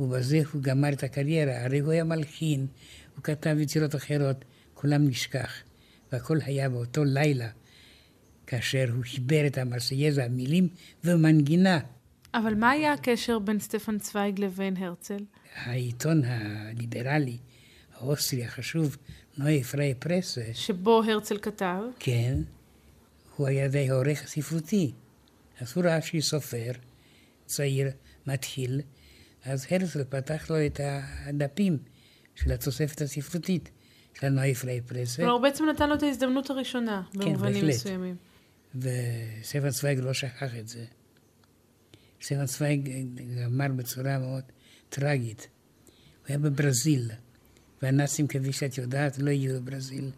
ובזה 0.00 0.40
הוא 0.52 0.62
גמר 0.62 0.92
את 0.92 1.02
הקריירה. 1.02 1.64
הרי 1.64 1.78
הוא 1.78 1.92
היה 1.92 2.04
מלחין, 2.04 2.66
הוא 3.16 3.24
כתב 3.24 3.56
יצירות 3.58 3.94
אחרות, 3.94 4.44
כולם 4.74 5.08
נשכח. 5.08 5.52
והכל 6.12 6.38
היה 6.44 6.68
באותו 6.68 7.04
לילה. 7.04 7.48
כאשר 8.46 8.84
הוא 8.94 9.04
חיבר 9.04 9.46
את 9.46 9.58
המרסייזה, 9.58 10.24
המילים 10.24 10.68
ומנגינה. 11.04 11.78
אבל 12.34 12.54
מה 12.54 12.70
היה 12.70 12.92
הקשר 12.92 13.38
בין 13.38 13.58
סטפן 13.58 13.98
צוויג 13.98 14.40
לבין 14.40 14.76
הרצל? 14.76 15.24
העיתון 15.54 16.22
הליברלי, 16.24 17.38
האוסטרי 17.94 18.44
החשוב, 18.44 18.96
נויה 19.38 19.62
פרייה 19.64 19.94
פרסה. 19.94 20.42
שבו 20.52 21.02
הרצל 21.02 21.38
כתב? 21.42 21.80
כן. 21.98 22.38
הוא 23.36 23.46
היה 23.46 23.68
די 23.68 23.90
העורך 23.90 24.24
הספרותי. 24.24 24.92
אז 25.60 25.72
הוא 25.76 25.84
ראה 25.84 26.02
שהוא 26.02 26.22
סופר, 26.22 26.72
צעיר, 27.46 27.90
מתחיל, 28.26 28.80
אז 29.44 29.66
הרצל 29.70 30.04
פתח 30.04 30.50
לו 30.50 30.66
את 30.66 30.80
הדפים 30.84 31.78
של 32.34 32.52
התוספת 32.52 33.00
הספרותית 33.00 33.70
של 34.14 34.26
הנוי 34.26 34.54
פריי 34.54 34.80
פרסה. 34.80 35.16
כלומר, 35.16 35.32
הוא 35.32 35.42
בעצם 35.42 35.64
נתן 35.74 35.88
לו 35.88 35.94
את 35.94 36.02
ההזדמנות 36.02 36.50
הראשונה, 36.50 37.02
כן, 37.12 37.18
במובנים 37.18 37.54
בהחלט. 37.54 37.74
מסוימים. 37.74 38.16
וסטפן 38.74 39.70
צוויג 39.70 39.98
לא 39.98 40.12
שכח 40.12 40.56
את 40.58 40.68
זה. 40.68 40.84
סטפן 42.22 42.46
צוויג 42.46 42.90
גמר 43.44 43.68
בצורה 43.76 44.18
מאוד 44.18 44.44
טרגית. 44.88 45.48
הוא 46.20 46.26
היה 46.28 46.38
בברזיל, 46.38 47.10
והנאצים, 47.82 48.26
כפי 48.26 48.52
שאת 48.52 48.78
יודעת, 48.78 49.18
לא 49.18 49.30
הגיעו 49.30 49.56
לברזיל, 49.56 50.10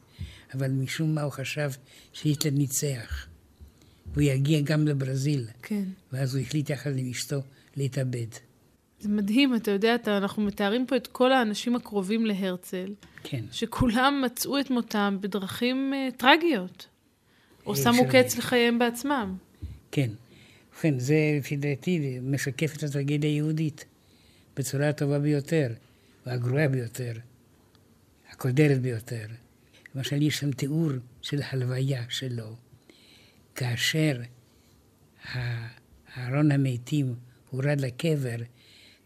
אבל 0.55 0.71
משום 0.71 1.15
מה 1.15 1.23
הוא 1.23 1.33
חשב 1.33 1.71
שהיטלר 2.13 2.51
ניצח. 2.51 3.27
והוא 4.13 4.23
יגיע 4.23 4.61
גם 4.61 4.87
לברזיל, 4.87 5.47
כן. 5.63 5.85
ואז 6.13 6.35
הוא 6.35 6.43
החליט 6.43 6.71
יחד 6.71 6.97
עם 6.97 7.11
אשתו 7.11 7.41
להתאבד. 7.77 8.27
זה 9.01 9.09
מדהים, 9.09 9.55
אתה 9.55 9.71
יודע, 9.71 9.95
אתה, 9.95 10.17
אנחנו 10.17 10.43
מתארים 10.43 10.87
פה 10.87 10.97
את 10.97 11.07
כל 11.07 11.33
האנשים 11.33 11.77
הקרובים 11.77 12.27
להרצל, 12.27 12.95
כן. 13.23 13.45
שכולם 13.53 14.23
מצאו 14.25 14.61
את 14.61 14.71
מותם 14.71 15.19
בדרכים 15.21 15.93
uh, 15.93 16.17
טרגיות, 16.17 16.87
או 17.67 17.73
אה, 17.73 17.77
שמו 17.77 18.03
קץ 18.11 18.37
לחייהם 18.37 18.79
בעצמם. 18.79 19.37
כן. 19.91 20.11
ובכן, 20.75 20.99
זה 20.99 21.17
לפי 21.39 21.57
דעתי 21.57 22.19
משקף 22.23 22.77
את 22.77 22.83
הטרגדיה 22.83 23.31
היהודית 23.31 23.85
בצורה 24.57 24.89
הטובה 24.89 25.19
ביותר, 25.19 25.69
והגרועה 26.27 26.69
ביותר, 26.69 27.13
הקודרת 28.31 28.81
ביותר. 28.81 29.27
למשל, 29.95 30.23
יש 30.23 30.39
שם 30.39 30.53
תיאור 30.53 30.91
של 31.23 31.41
הלוויה 31.51 32.03
שלו, 32.09 32.57
כאשר 33.55 34.21
ארון 36.19 36.53
המתים 36.53 37.15
הורד 37.51 37.81
לקבר, 37.81 38.37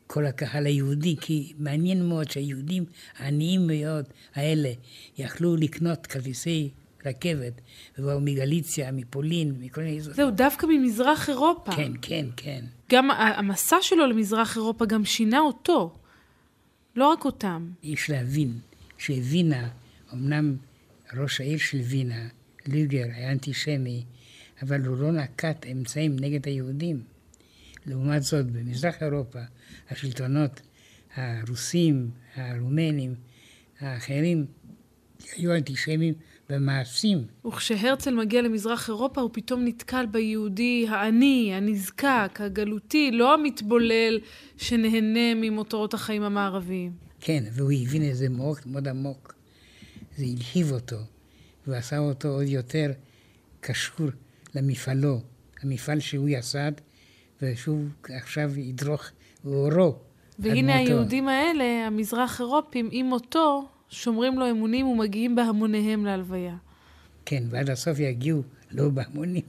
כל 0.06 0.26
הקהל 0.26 0.66
היהודי, 0.66 1.16
כי 1.20 1.52
מעניין 1.58 2.08
מאוד 2.08 2.30
שהיהודים 2.30 2.84
העניים 3.18 3.66
מאוד 3.66 4.04
האלה 4.34 4.72
יכלו 5.18 5.56
לקנות 5.56 6.06
כרטיסי 6.06 6.70
רכבת, 7.06 7.52
ובאו 7.98 8.20
מגליציה, 8.20 8.92
מפולין, 8.92 9.54
מכל 9.60 9.80
מיני 9.80 9.98
אזורים. 9.98 10.16
זהו, 10.16 10.30
דווקא 10.30 10.66
ממזרח 10.70 11.28
אירופה. 11.28 11.72
כן, 11.72 11.92
כן, 12.02 12.26
כן. 12.36 12.64
גם 12.90 13.10
המסע 13.10 13.76
שלו 13.82 14.06
למזרח 14.06 14.56
אירופה 14.56 14.86
גם 14.86 15.04
שינה 15.04 15.40
אותו, 15.40 15.94
לא 16.96 17.08
רק 17.12 17.24
אותם. 17.24 17.70
יש 17.82 18.10
להבין 18.10 18.58
שווינה, 18.98 19.68
אמנם 20.12 20.56
ראש 21.16 21.40
העיר 21.40 21.58
של 21.58 21.78
וינה, 21.78 22.28
לוגר, 22.66 23.04
היה 23.14 23.32
אנטישמי, 23.32 24.04
אבל 24.62 24.84
הוא 24.86 24.96
לא 24.96 25.12
נקט 25.12 25.66
אמצעים 25.66 26.16
נגד 26.20 26.46
היהודים. 26.46 27.02
לעומת 27.86 28.22
זאת, 28.22 28.46
במזרח 28.46 29.02
אירופה, 29.02 29.38
השלטונות 29.90 30.60
הרוסים, 31.14 32.10
הרומנים, 32.34 33.14
האחרים, 33.80 34.46
היו 35.36 35.54
אנטישמים 35.54 36.14
במעשים. 36.48 37.24
וכשהרצל 37.46 38.14
מגיע 38.14 38.42
למזרח 38.42 38.88
אירופה, 38.88 39.20
הוא 39.20 39.30
פתאום 39.32 39.64
נתקל 39.64 40.06
ביהודי 40.06 40.86
העני, 40.88 41.50
הנזקק, 41.54 42.38
הגלותי, 42.38 43.10
לא 43.10 43.34
המתבולל 43.34 44.20
שנהנה 44.56 45.34
ממותרות 45.34 45.94
החיים 45.94 46.22
המערביים. 46.22 46.92
כן, 47.20 47.44
והוא 47.52 47.72
הבין 47.72 48.10
את 48.10 48.16
זה 48.16 48.28
מאוד 48.28 48.58
מאוד 48.66 48.88
עמוק. 48.88 49.37
זה 50.18 50.24
הלהיב 50.24 50.72
אותו, 50.72 50.96
והוא 51.66 51.76
עשה 51.76 51.98
אותו 51.98 52.28
עוד 52.28 52.46
יותר 52.46 52.92
קשור 53.60 54.06
למפעלו, 54.54 55.20
המפעל 55.62 56.00
שהוא 56.00 56.28
יסד, 56.28 56.72
ושהוא 57.42 57.84
עכשיו 58.08 58.58
ידרוך 58.58 59.04
אורו. 59.44 59.96
והנה 60.38 60.76
היהודים 60.76 61.28
האלה, 61.28 61.64
המזרח 61.86 62.40
אירופים, 62.40 62.88
עם 62.92 63.06
מותו, 63.06 63.68
שומרים 63.90 64.38
לו 64.38 64.50
אמונים 64.50 64.86
ומגיעים 64.86 65.34
בהמוניהם 65.34 66.04
להלוויה. 66.04 66.56
כן, 67.24 67.42
ועד 67.50 67.70
הסוף 67.70 67.98
יגיעו 67.98 68.42
לא 68.70 68.88
בהמונים, 68.88 69.42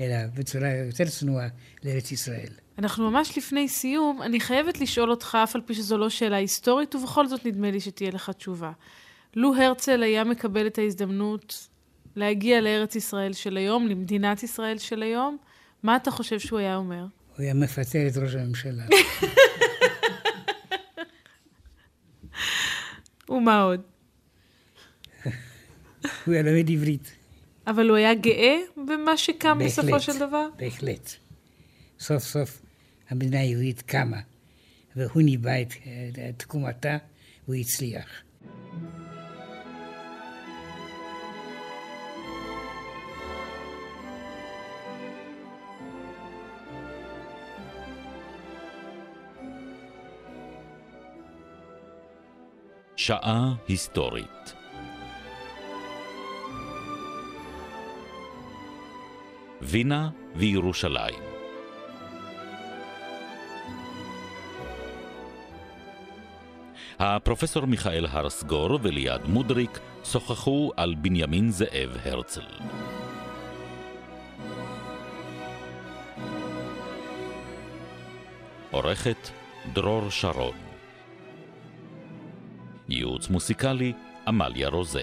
אלא 0.00 0.16
בצורה 0.34 0.68
יותר 0.68 1.04
צנועה 1.04 1.48
לארץ 1.84 2.12
ישראל. 2.12 2.52
אנחנו 2.78 3.10
ממש 3.10 3.38
לפני 3.38 3.68
סיום, 3.68 4.22
אני 4.22 4.40
חייבת 4.40 4.80
לשאול 4.80 5.10
אותך, 5.10 5.38
אף 5.44 5.54
על 5.54 5.62
פי 5.66 5.74
שזו 5.74 5.98
לא 5.98 6.10
שאלה 6.10 6.36
היסטורית, 6.36 6.94
ובכל 6.94 7.26
זאת 7.26 7.46
נדמה 7.46 7.70
לי 7.70 7.80
שתהיה 7.80 8.10
לך 8.10 8.30
תשובה. 8.30 8.72
לו 9.38 9.54
הרצל 9.54 10.02
היה 10.02 10.24
מקבל 10.24 10.66
את 10.66 10.78
ההזדמנות 10.78 11.68
להגיע 12.16 12.60
לארץ 12.60 12.96
ישראל 12.96 13.32
של 13.32 13.56
היום, 13.56 13.86
למדינת 13.86 14.42
ישראל 14.42 14.78
של 14.78 15.02
היום, 15.02 15.36
מה 15.82 15.96
אתה 15.96 16.10
חושב 16.10 16.38
שהוא 16.38 16.58
היה 16.58 16.76
אומר? 16.76 17.00
הוא 17.02 17.08
היה 17.38 17.54
מפטר 17.54 18.08
את 18.08 18.16
ראש 18.16 18.34
הממשלה. 18.34 18.84
ומה 23.30 23.62
עוד? 23.62 23.80
הוא 26.24 26.34
היה 26.34 26.42
לומד 26.42 26.70
עברית. 26.70 27.12
אבל 27.66 27.88
הוא 27.88 27.96
היה 27.96 28.14
גאה 28.14 28.56
במה 28.76 29.16
שקם 29.16 29.58
בהחלט, 29.58 29.78
בסופו 29.78 30.00
של 30.00 30.18
דבר? 30.18 30.48
בהחלט. 30.56 31.10
סוף 32.00 32.22
סוף 32.22 32.62
המדינה 33.08 33.40
היהודית 33.40 33.82
קמה, 33.82 34.20
והוא 34.96 35.22
ניבא 35.22 35.62
את, 35.62 35.72
את 36.30 36.38
תקומתה, 36.38 36.96
והוא 37.44 37.56
הצליח. 37.60 38.22
שעה 52.98 53.54
היסטורית. 53.68 54.54
וינה 59.62 60.10
וירושלים. 60.34 61.14
הפרופסור 66.98 67.66
מיכאל 67.66 68.06
הרסגור 68.10 68.78
וליעד 68.82 69.26
מודריק 69.28 69.78
שוחחו 70.04 70.72
על 70.76 70.94
בנימין 70.94 71.50
זאב 71.50 71.96
הרצל. 72.04 72.46
עורכת 78.70 79.30
דרור 79.72 80.10
שרון 80.10 80.67
ייעוץ 82.88 83.28
מוסיקלי, 83.28 83.92
עמליה 84.26 84.68
רוזן. 84.68 85.00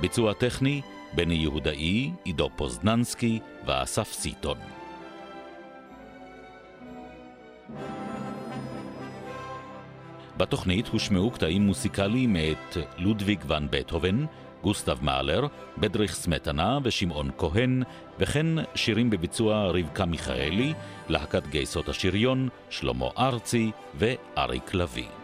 ביצוע 0.00 0.32
טכני, 0.32 0.80
בני 1.14 1.34
יהודאי, 1.34 2.10
עידו 2.24 2.50
פוזננסקי 2.56 3.40
ואסף 3.66 4.12
סיטון. 4.12 4.58
בתוכנית 10.36 10.88
הושמעו 10.88 11.30
קטעים 11.30 11.62
מוסיקליים 11.62 12.32
מאת 12.32 12.76
לודוויג 12.98 13.44
ון 13.46 13.68
בטהובן, 13.70 14.24
גוסטב 14.64 15.04
מאלר, 15.04 15.46
בדריך 15.78 16.14
סמטנה 16.14 16.78
ושמעון 16.84 17.30
כהן, 17.38 17.82
וכן 18.18 18.46
שירים 18.74 19.10
בביצוע 19.10 19.66
רבקה 19.66 20.04
מיכאלי, 20.04 20.74
להקת 21.08 21.46
גייסות 21.46 21.88
השריון, 21.88 22.48
שלמה 22.70 23.06
ארצי 23.18 23.70
ואריק 23.94 24.74
לביא. 24.74 25.23